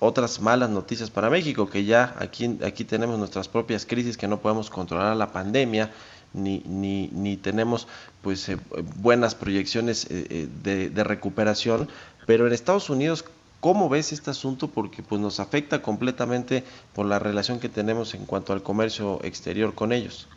[0.00, 4.40] otras malas noticias para México, que ya aquí, aquí tenemos nuestras propias crisis que no
[4.40, 5.90] podemos controlar la pandemia,
[6.34, 7.88] ni, ni, ni tenemos
[8.22, 8.56] pues eh,
[9.00, 11.88] buenas proyecciones eh, eh, de, recuperación,
[12.26, 13.24] pero en Estados Unidos,
[13.60, 14.68] ¿cómo ves este asunto?
[14.68, 16.64] Porque pues nos afecta completamente
[16.94, 20.28] por la relación que tenemos en cuanto al comercio exterior con ellos.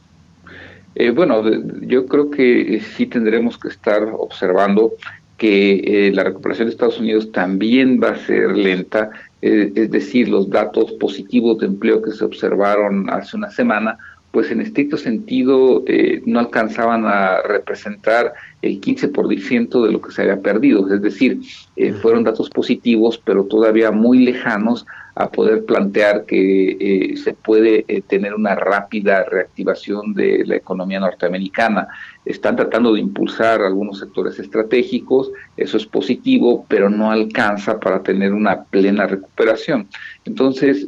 [1.16, 1.44] bueno,
[1.82, 4.94] yo creo que sí tendremos que estar observando
[5.38, 9.10] que la recuperación de Estados Unidos también va a ser lenta,
[9.42, 13.98] es decir, los datos positivos de empleo que se observaron hace una semana
[14.32, 20.22] pues en estricto sentido eh, no alcanzaban a representar el 15% de lo que se
[20.22, 20.92] había perdido.
[20.94, 21.42] Es decir,
[21.76, 27.84] eh, fueron datos positivos, pero todavía muy lejanos a poder plantear que eh, se puede
[28.08, 31.90] tener una rápida reactivación de la economía norteamericana.
[32.24, 38.32] Están tratando de impulsar algunos sectores estratégicos, eso es positivo, pero no alcanza para tener
[38.32, 39.90] una plena recuperación.
[40.24, 40.88] Entonces,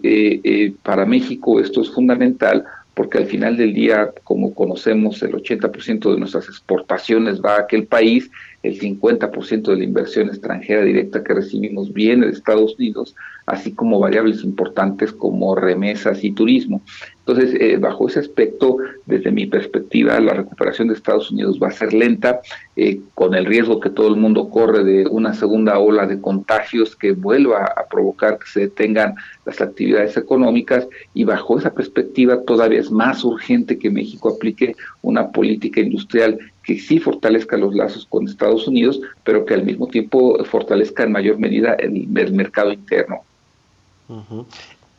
[0.84, 6.20] para México esto es fundamental porque al final del día, como conocemos, el 80% de
[6.20, 8.30] nuestras exportaciones va a aquel país,
[8.62, 14.00] el 50% de la inversión extranjera directa que recibimos viene de Estados Unidos, así como
[14.00, 16.82] variables importantes como remesas y turismo.
[17.26, 21.72] Entonces, eh, bajo ese aspecto, desde mi perspectiva, la recuperación de Estados Unidos va a
[21.72, 22.42] ser lenta,
[22.76, 26.98] eh, con el riesgo que todo el mundo corre de una segunda ola de contagios
[26.98, 32.82] que vuelva a provocar que se detengan las actividades económicas y bajo esa perspectiva todavía
[32.82, 38.28] es más urgente que México aplique una política industrial que sí fortalezca los lazos con
[38.28, 43.22] Estados Unidos, pero que al mismo tiempo fortalezca en mayor medida el, mercado interno.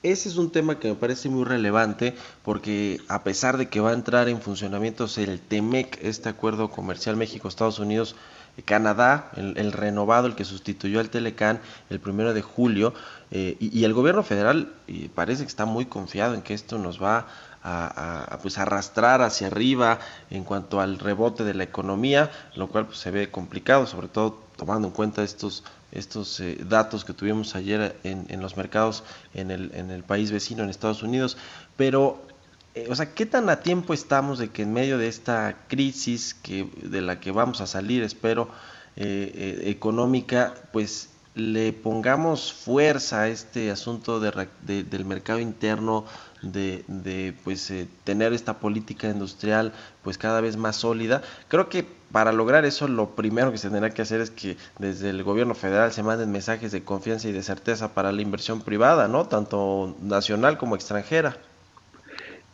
[0.05, 3.89] Ese es un tema que me parece muy relevante porque a pesar de que va
[3.89, 8.15] a entrar en funcionamiento el TEMEC, este acuerdo comercial México-Estados Unidos,
[8.67, 12.93] Canadá, el, renovado, el que sustituyó al Telecán el primero de julio,
[13.31, 14.75] eh, y, el gobierno federal
[15.15, 17.27] parece que está muy confiado en que esto nos va
[17.63, 22.99] a, pues arrastrar hacia arriba en cuanto al rebote de la economía, lo cual pues,
[22.99, 27.97] se ve complicado, sobre todo tomando en cuenta estos estos eh, datos que tuvimos ayer
[28.05, 31.37] en, en los mercados en el, en el, país vecino, en Estados Unidos.
[31.77, 32.21] Pero,
[32.75, 36.35] eh, o sea, ¿qué tan a tiempo estamos de que en medio de esta crisis
[36.35, 38.49] que, de la que vamos a salir, espero,
[38.97, 46.05] eh, económica, pues le pongamos fuerza a este asunto de, del mercado interno,
[46.43, 47.73] de, de pues
[48.05, 51.23] tener esta política industrial pues cada vez más sólida.
[51.49, 55.11] Creo que para lograr eso lo primero que se tendrá que hacer es que desde
[55.11, 59.09] el gobierno federal se manden mensajes de confianza y de certeza para la inversión privada,
[59.09, 59.27] ¿no?
[59.27, 61.37] Tanto nacional como extranjera.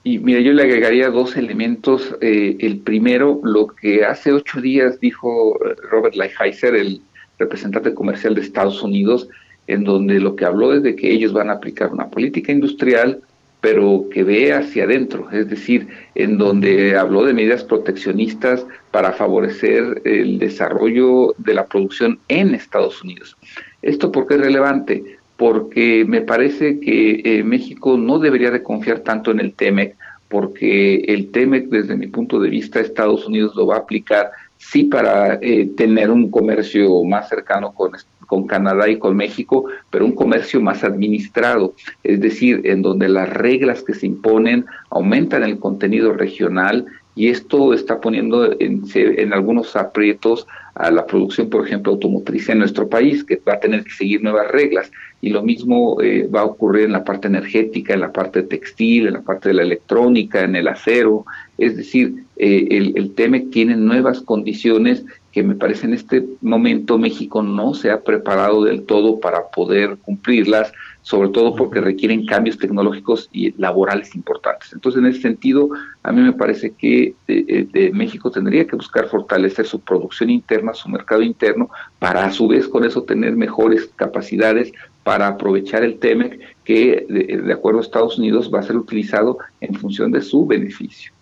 [0.02, 2.16] Y mira, yo le agregaría dos elementos.
[2.22, 5.58] Eh, el primero, lo que hace ocho días dijo
[5.90, 7.02] Robert Lighthizer, el
[7.38, 9.28] representante comercial de Estados Unidos,
[9.66, 13.20] en donde lo que habló es de que ellos van a aplicar una política industrial
[13.60, 20.00] pero que ve hacia adentro, es decir, en donde habló de medidas proteccionistas para favorecer
[20.04, 23.36] el desarrollo de la producción en Estados Unidos.
[23.82, 25.18] ¿Esto por qué es relevante?
[25.36, 29.94] Porque me parece que eh, México no debería de confiar tanto en el TEMEC,
[30.28, 34.30] porque el TEMEC, desde mi punto de vista, Estados Unidos lo va a aplicar
[34.60, 37.92] sí para eh, tener un comercio más cercano con,
[38.26, 43.28] con Canadá y con México, pero un comercio más administrado, es decir, en donde las
[43.30, 46.86] reglas que se imponen aumentan el contenido regional
[47.16, 52.60] y esto está poniendo en, en, algunos aprietos a la producción, por ejemplo, automotriz en
[52.60, 54.90] nuestro país, que va a tener que seguir nuevas reglas.
[55.20, 59.08] Y lo mismo eh, va a ocurrir en la parte energética, en la parte textil,
[59.08, 61.26] en la parte de la electrónica, en el acero.
[61.58, 66.96] Es decir, eh, el, el TEMEC tiene nuevas condiciones que me parece en este momento
[66.96, 70.72] México no se ha preparado del todo para poder cumplirlas,
[71.02, 74.72] sobre todo porque requieren cambios tecnológicos y laborales importantes.
[74.72, 75.68] Entonces, en ese sentido,
[76.02, 80.72] a mí me parece que eh, eh, México tendría que buscar fortalecer su producción interna,
[80.72, 81.68] su mercado interno,
[81.98, 84.72] para a su vez con eso tener mejores capacidades
[85.04, 89.74] para aprovechar el TEMEC que, de, acuerdo a Estados Unidos, va a ser utilizado en
[89.74, 91.12] función de su beneficio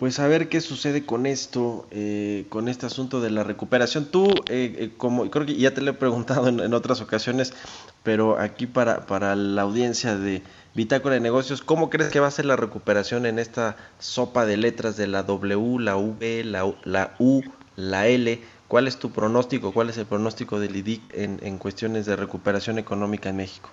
[0.00, 4.06] pues a ver qué sucede con esto, eh, con este asunto de la recuperación.
[4.06, 7.52] Tú, eh, eh, como creo que ya te lo he preguntado en, otras ocasiones,
[8.02, 10.42] pero aquí para, para la audiencia de
[10.74, 14.56] Bitácora de Negocios, ¿cómo crees que va a ser la recuperación en esta sopa de
[14.56, 17.42] letras de la W, la V, la, la U,
[17.76, 18.40] la L?
[18.68, 19.72] ¿Cuál es tu pronóstico?
[19.72, 23.68] ¿Cuál es el pronóstico del IDIC en, en cuestiones de recuperación económica en México?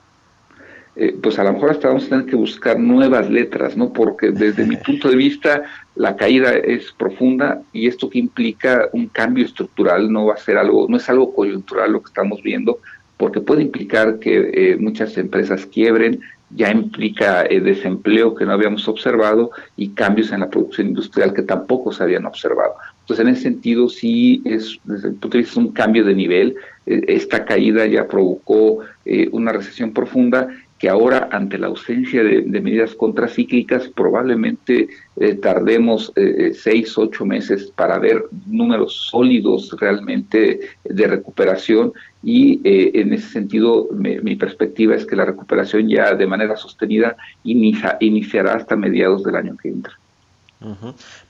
[1.00, 3.94] Eh, pues a lo mejor hasta vamos a tener que buscar nuevas letras, ¿no?
[3.94, 5.62] Porque desde mi punto de vista
[5.96, 10.58] la caída es profunda y esto que implica un cambio estructural no va a ser
[10.58, 12.80] algo, no es algo coyuntural lo que estamos viendo,
[13.16, 16.20] porque puede implicar que eh, muchas empresas quiebren,
[16.50, 21.44] ya implica eh, desempleo que no habíamos observado y cambios en la producción industrial que
[21.44, 22.74] tampoco se habían observado.
[23.02, 26.56] Entonces, en ese sentido, sí es, desde el punto de vista, un cambio de nivel.
[26.86, 28.80] esta caída ya provocó
[29.32, 30.48] una recesión profunda
[30.78, 37.26] que ahora ante la ausencia de, medidas contracíclicas probablemente eh, tardemos eh, eh, seis, ocho
[37.26, 45.06] meses para ver números sólidos realmente de recuperación y en ese sentido mi perspectiva es
[45.06, 49.94] que la recuperación ya de manera sostenida iniciará hasta mediados del año que entra.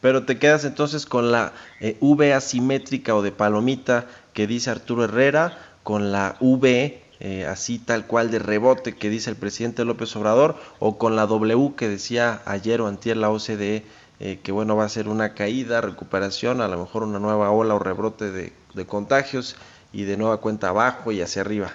[0.01, 1.53] Pero te quedas entonces con la
[1.99, 8.05] V asimétrica o de palomita que dice Arturo Herrera, con la V eh, así tal
[8.05, 12.41] cual de rebote que dice el presidente López Obrador, o con la W que decía
[12.45, 13.83] ayer o antier la OCDE,
[14.19, 17.75] eh, que bueno, va a ser una caída, recuperación, a lo mejor una nueva ola
[17.75, 18.51] o rebrote de,
[18.85, 19.55] contagios
[19.91, 21.73] y de nueva cuenta abajo y hacia arriba.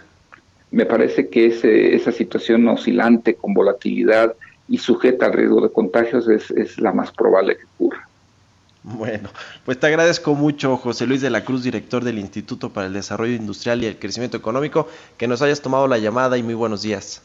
[0.71, 4.35] Me parece que ese, esa situación oscilante con volatilidad
[4.69, 8.09] y sujeta al riesgo de contagios es, es la más probable que ocurra.
[9.03, 9.31] Bueno,
[9.65, 13.35] pues te agradezco mucho, José Luis de la Cruz, director del Instituto para el Desarrollo
[13.35, 14.87] Industrial y el Crecimiento Económico,
[15.17, 17.21] que nos hayas tomado la llamada y muy buenos días.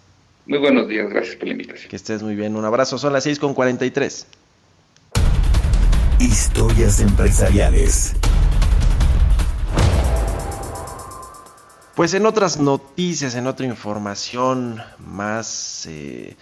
[0.47, 1.87] Muy buenos días, gracias por la invitación.
[1.87, 4.25] Que estés muy bien, un abrazo, son las 6 con 43.
[6.19, 8.15] Historias empresariales.
[11.93, 15.85] Pues en otras noticias, en otra información más...
[15.87, 16.35] Eh,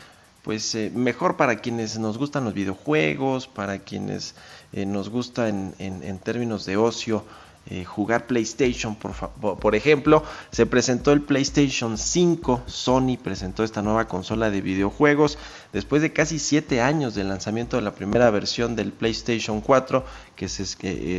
[0.46, 4.36] pues eh, mejor para quienes nos gustan los videojuegos, para quienes
[4.74, 7.24] eh, nos gusta en, términos de ocio
[7.68, 9.14] eh, jugar PlayStation, por,
[9.58, 15.40] por, ejemplo, se presentó el PlayStation 5, Sony presentó esta nueva consola de videojuegos
[15.74, 20.48] después de casi 7 años del lanzamiento de la primera versión del PlayStation 4 que
[20.48, 20.62] se,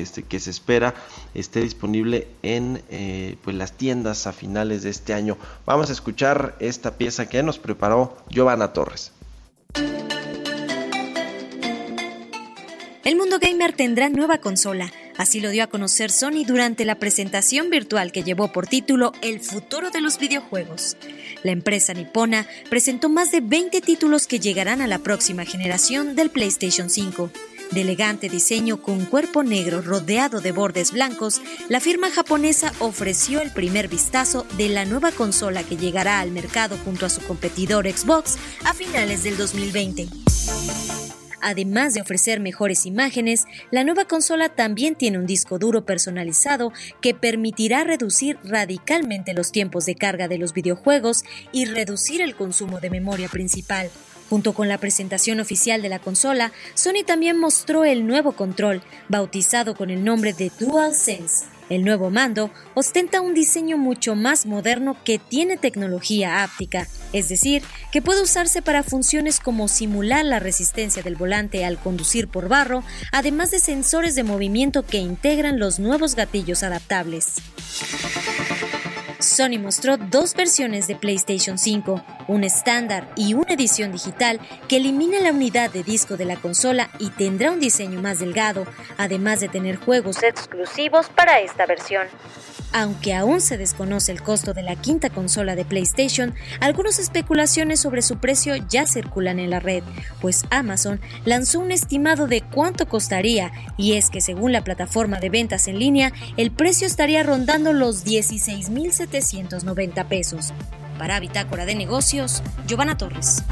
[0.02, 0.94] este, que se espera
[1.34, 2.80] esté disponible en
[3.42, 5.36] pues las tiendas a finales de este año.
[5.66, 9.15] Vamos a escuchar esta pieza que nos preparó Giovanna Torres.
[13.06, 17.70] El mundo gamer tendrá nueva consola, así lo dio a conocer Sony durante la presentación
[17.70, 20.96] virtual que llevó por título El futuro de los videojuegos.
[21.44, 26.30] La empresa nipona presentó más de 20 títulos que llegarán a la próxima generación del
[26.30, 27.30] PlayStation 5.
[27.72, 33.52] De elegante diseño con cuerpo negro rodeado de bordes blancos, la firma japonesa ofreció el
[33.52, 38.38] primer vistazo de la nueva consola que llegará al mercado junto a su competidor Xbox
[38.64, 40.08] a finales del 2020.
[41.42, 47.14] Además de ofrecer mejores imágenes, la nueva consola también tiene un disco duro personalizado que
[47.14, 52.90] permitirá reducir radicalmente los tiempos de carga de los videojuegos y reducir el consumo de
[52.90, 53.90] memoria principal.
[54.28, 59.74] Junto con la presentación oficial de la consola, Sony también mostró el nuevo control, bautizado
[59.74, 65.18] con el nombre de DualSense el nuevo mando ostenta un diseño mucho más moderno que
[65.18, 71.16] tiene tecnología áptica, es decir, que puede usarse para funciones como simular la resistencia del
[71.16, 76.62] volante al conducir por barro, además de sensores de movimiento que integran los nuevos gatillos
[76.62, 77.34] adaptables.
[79.18, 85.20] Sony mostró dos versiones de PlayStation 5, un estándar y una edición digital que elimina
[85.20, 88.66] la unidad de disco de la consola y tendrá un diseño más delgado,
[88.98, 92.06] además de tener juegos exclusivos para esta versión.
[92.72, 98.02] Aunque aún se desconoce el costo de la quinta consola de PlayStation, algunas especulaciones sobre
[98.02, 99.82] su precio ya circulan en la red,
[100.20, 105.30] pues Amazon lanzó un estimado de cuánto costaría y es que según la plataforma de
[105.30, 110.52] ventas en línea, el precio estaría rondando los 16.790 pesos.
[110.98, 113.44] Para Bitácora de Negocios, Giovanna Torres.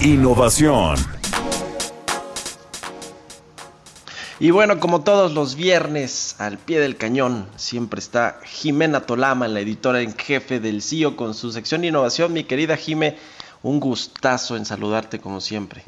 [0.00, 0.96] Innovación.
[4.40, 9.60] Y bueno, como todos los viernes, al pie del cañón, siempre está Jimena Tolama, la
[9.60, 12.32] editora en jefe del CIO, con su sección de innovación.
[12.32, 13.16] Mi querida Jime,
[13.62, 15.82] un gustazo en saludarte como siempre.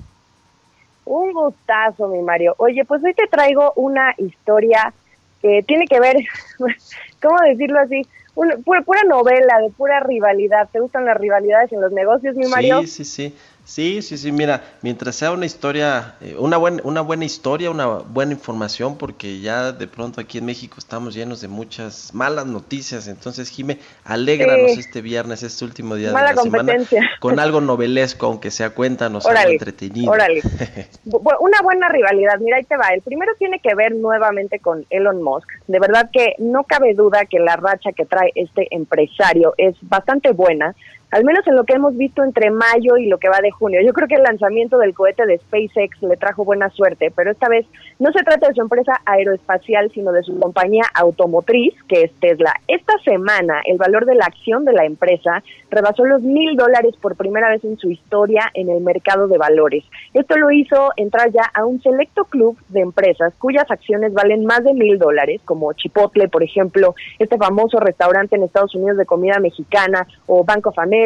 [1.05, 2.55] Un gustazo, mi Mario.
[2.59, 4.93] Oye, pues hoy te traigo una historia
[5.41, 6.17] que tiene que ver,
[7.23, 8.03] ¿cómo decirlo así?
[8.35, 10.69] Una, pura, pura novela de pura rivalidad.
[10.73, 12.81] ¿Te gustan las rivalidades en los negocios, mi Mario?
[12.83, 13.37] Sí, sí, sí.
[13.71, 17.87] Sí, sí, sí, mira, mientras sea una historia, eh, una, buena, una buena historia, una
[17.87, 23.07] buena información, porque ya de pronto aquí en México estamos llenos de muchas malas noticias,
[23.07, 26.75] entonces Jime, alégranos este viernes, este último día de la semana,
[27.21, 30.11] con algo novelesco, aunque sea cuéntanos algo entretenido.
[30.11, 30.43] Órale.
[31.05, 35.23] una buena rivalidad, mira, ahí te va, el primero tiene que ver nuevamente con Elon
[35.23, 39.77] Musk, de verdad que no cabe duda que la racha que trae este empresario es
[39.83, 40.75] bastante buena,
[41.11, 43.81] al menos en lo que hemos visto entre mayo y lo que va de junio.
[43.85, 47.49] Yo creo que el lanzamiento del cohete de SpaceX le trajo buena suerte, pero esta
[47.49, 47.67] vez
[47.99, 52.55] no se trata de su empresa aeroespacial, sino de su compañía automotriz, que es Tesla.
[52.69, 57.17] Esta semana el valor de la acción de la empresa rebasó los mil dólares por
[57.17, 59.85] primera vez en su historia en el mercado de valores.
[60.15, 64.63] Esto lo hizo entrar ya a un selecto club de empresas cuyas acciones valen más
[64.63, 69.41] de mil dólares, como Chipotle, por ejemplo, este famoso restaurante en Estados Unidos de comida
[69.41, 71.00] mexicana, o Bank of America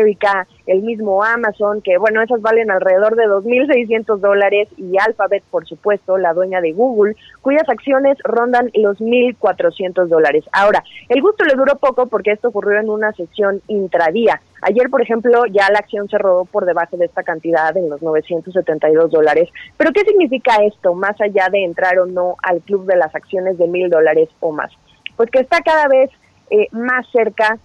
[0.66, 6.18] el mismo Amazon, que bueno, esas valen alrededor de 2.600 dólares, y Alphabet, por supuesto,
[6.18, 10.44] la dueña de Google, cuyas acciones rondan los 1.400 dólares.
[10.52, 14.40] Ahora, el gusto le duró poco porque esto ocurrió en una sesión intradía.
[14.62, 18.02] Ayer, por ejemplo, ya la acción se rodó por debajo de esta cantidad, en los
[18.02, 19.50] 972 dólares.
[19.76, 23.58] Pero, ¿qué significa esto, más allá de entrar o no al club de las acciones
[23.58, 24.72] de mil dólares o más?
[25.16, 26.10] Pues que está cada vez
[26.50, 27.58] eh, más cerca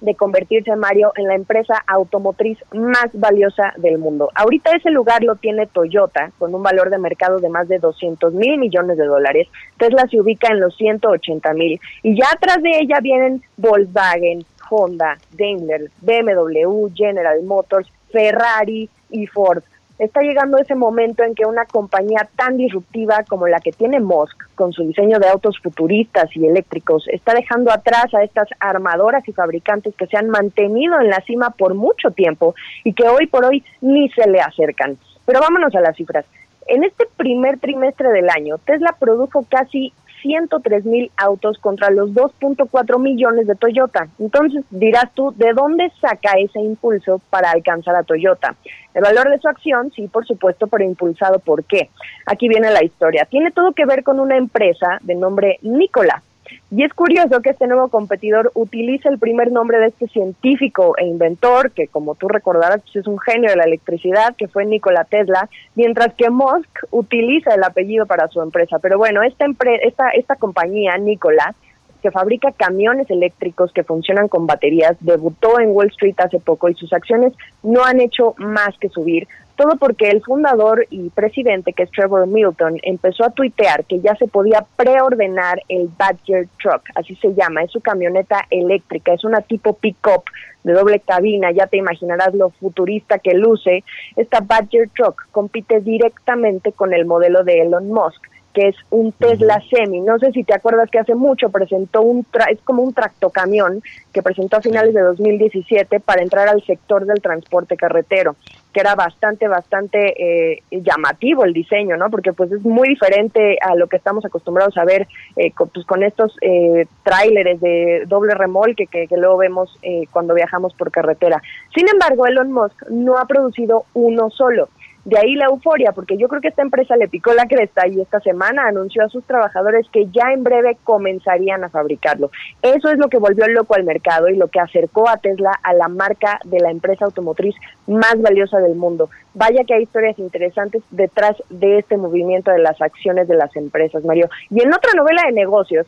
[0.00, 4.30] de convertirse, Mario, en la empresa automotriz más valiosa del mundo.
[4.34, 8.34] Ahorita ese lugar lo tiene Toyota, con un valor de mercado de más de 200
[8.34, 9.48] mil millones de dólares.
[9.78, 11.80] Tesla se ubica en los 180 mil.
[12.02, 19.62] Y ya atrás de ella vienen Volkswagen, Honda, Daimler, BMW, General Motors, Ferrari y Ford
[19.98, 24.36] está llegando ese momento en que una compañía tan disruptiva como la que tiene Musk,
[24.54, 29.32] con su diseño de autos futuristas y eléctricos, está dejando atrás a estas armadoras y
[29.32, 33.44] fabricantes que se han mantenido en la cima por mucho tiempo y que hoy por
[33.44, 34.96] hoy ni se le acercan.
[35.24, 36.26] Pero vámonos a las cifras.
[36.68, 39.92] En este primer trimestre del año, Tesla produjo casi
[40.22, 44.08] 103 mil autos contra los 2.4 millones de Toyota.
[44.18, 48.54] Entonces dirás tú, ¿de dónde saca ese impulso para alcanzar a Toyota?
[48.94, 51.90] El valor de su acción, sí, por supuesto, pero impulsado por qué.
[52.24, 53.26] Aquí viene la historia.
[53.28, 56.22] Tiene todo que ver con una empresa de nombre Nikola.
[56.70, 61.04] Y es curioso que este nuevo competidor utilice el primer nombre de este científico e
[61.06, 65.04] inventor, que como tú recordarás pues, es un genio de la electricidad, que fue Nikola
[65.04, 68.78] Tesla, mientras que Musk utiliza el apellido para su empresa.
[68.78, 69.46] Pero bueno, esta,
[69.82, 71.54] esta, esta compañía, Nikola,
[72.02, 76.74] que fabrica camiones eléctricos que funcionan con baterías, debutó en Wall Street hace poco y
[76.74, 77.32] sus acciones
[77.62, 79.26] no han hecho más que subir,
[79.56, 84.14] todo porque el fundador y presidente, que es Trevor Milton, empezó a tuitear que ya
[84.16, 89.40] se podía preordenar el Badger Truck, así se llama, es su camioneta eléctrica, es una
[89.40, 90.24] tipo pick-up
[90.62, 93.84] de doble cabina, ya te imaginarás lo futurista que luce.
[94.16, 98.22] Esta Badger Truck compite directamente con el modelo de Elon Musk
[98.56, 100.00] que es un Tesla Semi.
[100.00, 103.82] No sé si te acuerdas que hace mucho presentó un, es como un tractocamión
[104.14, 108.34] que presentó a finales de 2017 para entrar al sector del transporte carretero,
[108.76, 112.10] que era bastante, bastante eh, llamativo el diseño, ¿no?
[112.10, 115.86] Porque pues es muy diferente a lo que estamos acostumbrados a ver eh, con, pues,
[115.86, 120.90] con estos eh, tráileres de doble remolque que, que luego vemos eh, cuando viajamos por
[120.90, 121.40] carretera.
[121.74, 124.68] Sin embargo, Elon Musk no ha producido uno solo
[125.06, 128.00] de ahí la euforia, porque yo creo que esta empresa le picó la cresta y
[128.00, 132.32] esta semana anunció a sus trabajadores que ya en breve comenzarían a fabricarlo.
[132.60, 135.74] Eso es lo que volvió loco al mercado y lo que acercó a Tesla a
[135.74, 137.54] la marca de la empresa automotriz
[137.86, 139.08] más valiosa del mundo.
[139.32, 144.04] Vaya que hay historias interesantes detrás de este movimiento de las acciones de las empresas,
[144.04, 144.28] Mario.
[144.50, 145.86] Y en otra novela de negocios,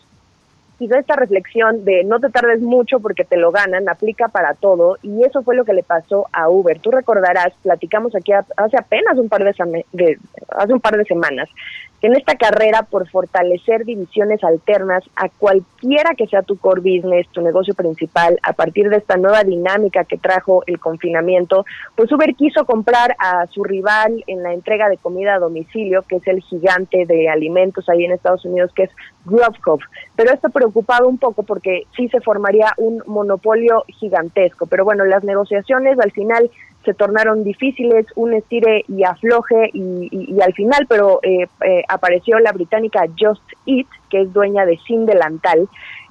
[0.79, 4.97] quizá esta reflexión de no te tardes mucho porque te lo ganan aplica para todo
[5.03, 6.79] y eso fue lo que le pasó a Uber.
[6.81, 10.19] Tú recordarás, platicamos aquí hace apenas un par de, de
[10.51, 11.49] hace un par de semanas
[12.01, 17.41] en esta carrera por fortalecer divisiones alternas a cualquiera que sea tu core business, tu
[17.41, 21.65] negocio principal, a partir de esta nueva dinámica que trajo el confinamiento,
[21.97, 26.17] pues Uber quiso comprar a su rival en la entrega de comida a domicilio, que
[26.17, 28.91] es el gigante de alimentos ahí en Estados Unidos, que es
[29.25, 29.81] Grubhub.
[30.17, 34.67] Pero esto preocupaba un poco porque sí se formaría un monopolio gigantesco.
[34.67, 36.51] Pero bueno, las negociaciones al final
[36.85, 42.53] se tornaron difíciles, un estire y afloje y, al final, pero eh, eh, apareció la
[42.53, 45.69] británica Just Eat, que es dueña de Sin Delantal,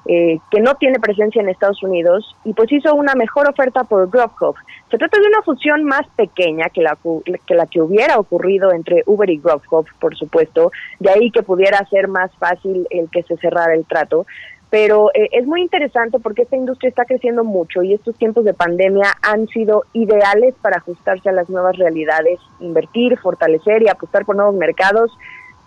[0.09, 4.09] eh, que no tiene presencia en Estados Unidos y pues hizo una mejor oferta por
[4.09, 4.55] Grubhub.
[4.89, 6.97] Se trata de una fusión más pequeña que la,
[7.45, 11.86] que la que hubiera ocurrido entre Uber y Grubhub, por supuesto, de ahí que pudiera
[11.89, 14.26] ser más fácil el que se cerrara el trato.
[14.70, 18.53] Pero eh, es muy interesante porque esta industria está creciendo mucho y estos tiempos de
[18.53, 24.36] pandemia han sido ideales para ajustarse a las nuevas realidades, invertir, fortalecer y apostar por
[24.36, 25.11] nuevos mercados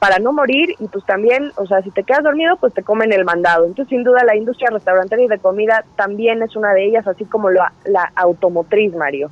[0.01, 3.13] para no morir y pues también, o sea, si te quedas dormido, pues te comen
[3.13, 3.67] el mandado.
[3.67, 7.27] Entonces, sin duda, la industria restaurantera y de comida también es una de ellas, así
[7.27, 9.31] como la, la automotriz, Mario.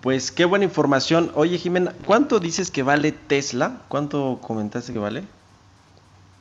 [0.00, 1.30] Pues qué buena información.
[1.34, 3.78] Oye, Jimena, ¿cuánto dices que vale Tesla?
[3.88, 5.24] ¿Cuánto comentaste que vale?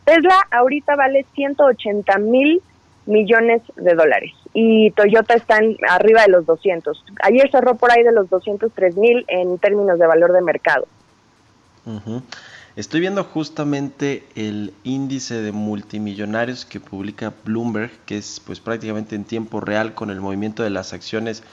[0.08, 2.62] Tesla ahorita vale 180 mil
[3.08, 7.04] millones de dólares y Toyota está arriba de los 200.
[7.24, 10.88] Ayer cerró por ahí de los 203 mil en términos de valor de mercado.
[12.78, 19.26] Estoy viendo justamente el índice de multimillonarios que publica Bloomberg, que es pues prácticamente en
[19.26, 21.44] tiempo real con el movimiento de las acciones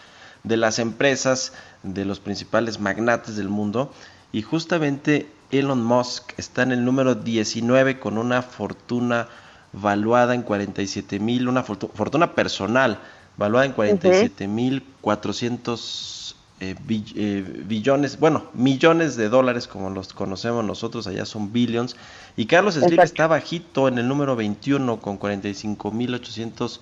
[0.44, 3.92] de las empresas, de los principales magnates del mundo.
[4.30, 9.28] Y justamente Elon Musk está en el número 19 con una fortuna
[9.72, 12.98] valuada en 47 mil, una fortuna personal
[13.36, 16.76] valuada en 47 mil 400 eh,
[17.16, 21.96] eh, billones, bueno, millones de dólares como los conocemos nosotros, allá son billions.
[22.36, 26.80] Y Carlos Slim está bajito en el número 21 con 45 mil 800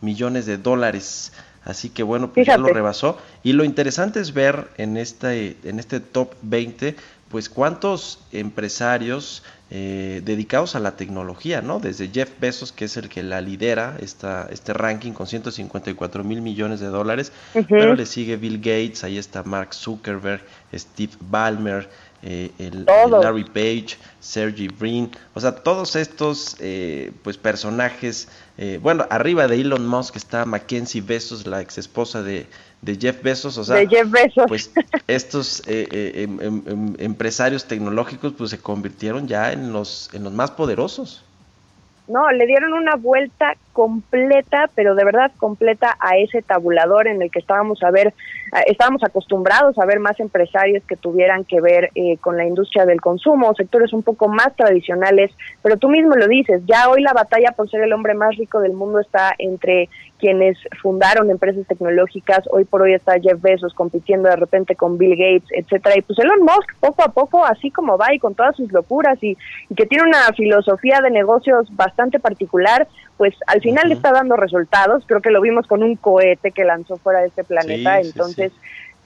[0.00, 1.32] millones de dólares.
[1.64, 3.16] Así que bueno, pues ya lo rebasó.
[3.44, 6.96] Y lo interesante es ver en este, en este top 20
[7.32, 11.80] pues cuántos empresarios eh, dedicados a la tecnología, ¿no?
[11.80, 16.42] Desde Jeff Bezos, que es el que la lidera esta, este ranking con 154 mil
[16.42, 17.32] millones de dólares,
[17.70, 20.42] pero le sigue Bill Gates, ahí está Mark Zuckerberg,
[20.74, 21.88] Steve Ballmer,
[22.22, 28.28] eh, el, Larry Page, Sergey Brin, o sea, todos estos eh, pues personajes,
[28.80, 32.46] bueno, arriba de Elon Musk está Mackenzie Bezos, la ex esposa de,
[32.82, 33.86] de Jeff Bezos, o sea,
[34.46, 34.70] pues
[35.06, 40.24] estos eh, eh, em, em, em, empresarios tecnológicos pues se convirtieron ya en los, en
[40.24, 41.22] los más poderosos.
[42.12, 47.30] No, le dieron una vuelta completa, pero de verdad completa a ese tabulador en el
[47.30, 48.12] que estábamos a ver,
[48.66, 53.00] estábamos acostumbrados a ver más empresarios que tuvieran que ver eh, con la industria del
[53.00, 55.30] consumo, sectores un poco más tradicionales,
[55.62, 58.60] pero tú mismo lo dices, ya hoy la batalla por ser el hombre más rico
[58.60, 59.88] del mundo está entre
[60.22, 65.16] quienes fundaron empresas tecnológicas, hoy por hoy está Jeff Bezos compitiendo de repente con Bill
[65.16, 68.54] Gates, etcétera, y pues Elon Musk poco a poco, así como va y con todas
[68.54, 69.36] sus locuras y,
[69.68, 74.36] y que tiene una filosofía de negocios bastante particular, pues al final le está dando
[74.36, 75.02] resultados.
[75.08, 78.00] Creo que lo vimos con un cohete que lanzó fuera de este planeta.
[78.00, 78.52] Entonces,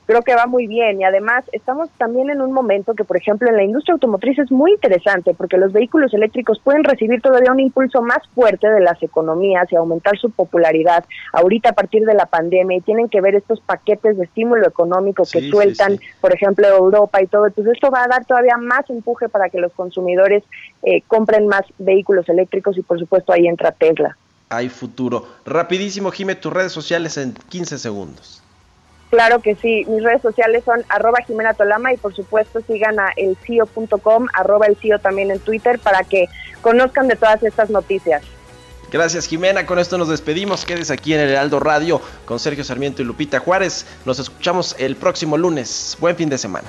[0.07, 3.49] creo que va muy bien y además estamos también en un momento que, por ejemplo,
[3.49, 7.61] en la industria automotriz es muy interesante porque los vehículos eléctricos pueden recibir todavía un
[7.61, 12.27] impulso más fuerte de las economías y aumentar su popularidad ahorita a partir de la
[12.27, 17.21] pandemia y tienen que ver estos paquetes de estímulo económico que sueltan, por ejemplo, Europa
[17.21, 17.47] y todo.
[17.47, 20.45] Entonces esto va a dar todavía más empuje para que los consumidores
[20.83, 24.17] eh, compren más vehículos eléctricos y, por supuesto, ahí entra Tesla.
[24.49, 25.27] Hay futuro.
[25.45, 28.43] Rapidísimo, Jime, tus redes sociales en 15 segundos.
[29.11, 33.13] Claro que sí, mis redes sociales son arroba Jimena Tolama y por supuesto sigan a
[33.17, 36.27] elcio.com, arroba elcio también en Twitter para que
[36.61, 38.23] conozcan de todas estas noticias.
[38.91, 43.03] Gracias Jimena, con esto nos despedimos, quedes aquí en el Heraldo Radio con Sergio Sarmiento
[43.03, 46.69] y Lupita Juárez, nos escuchamos el próximo lunes, buen fin de semana.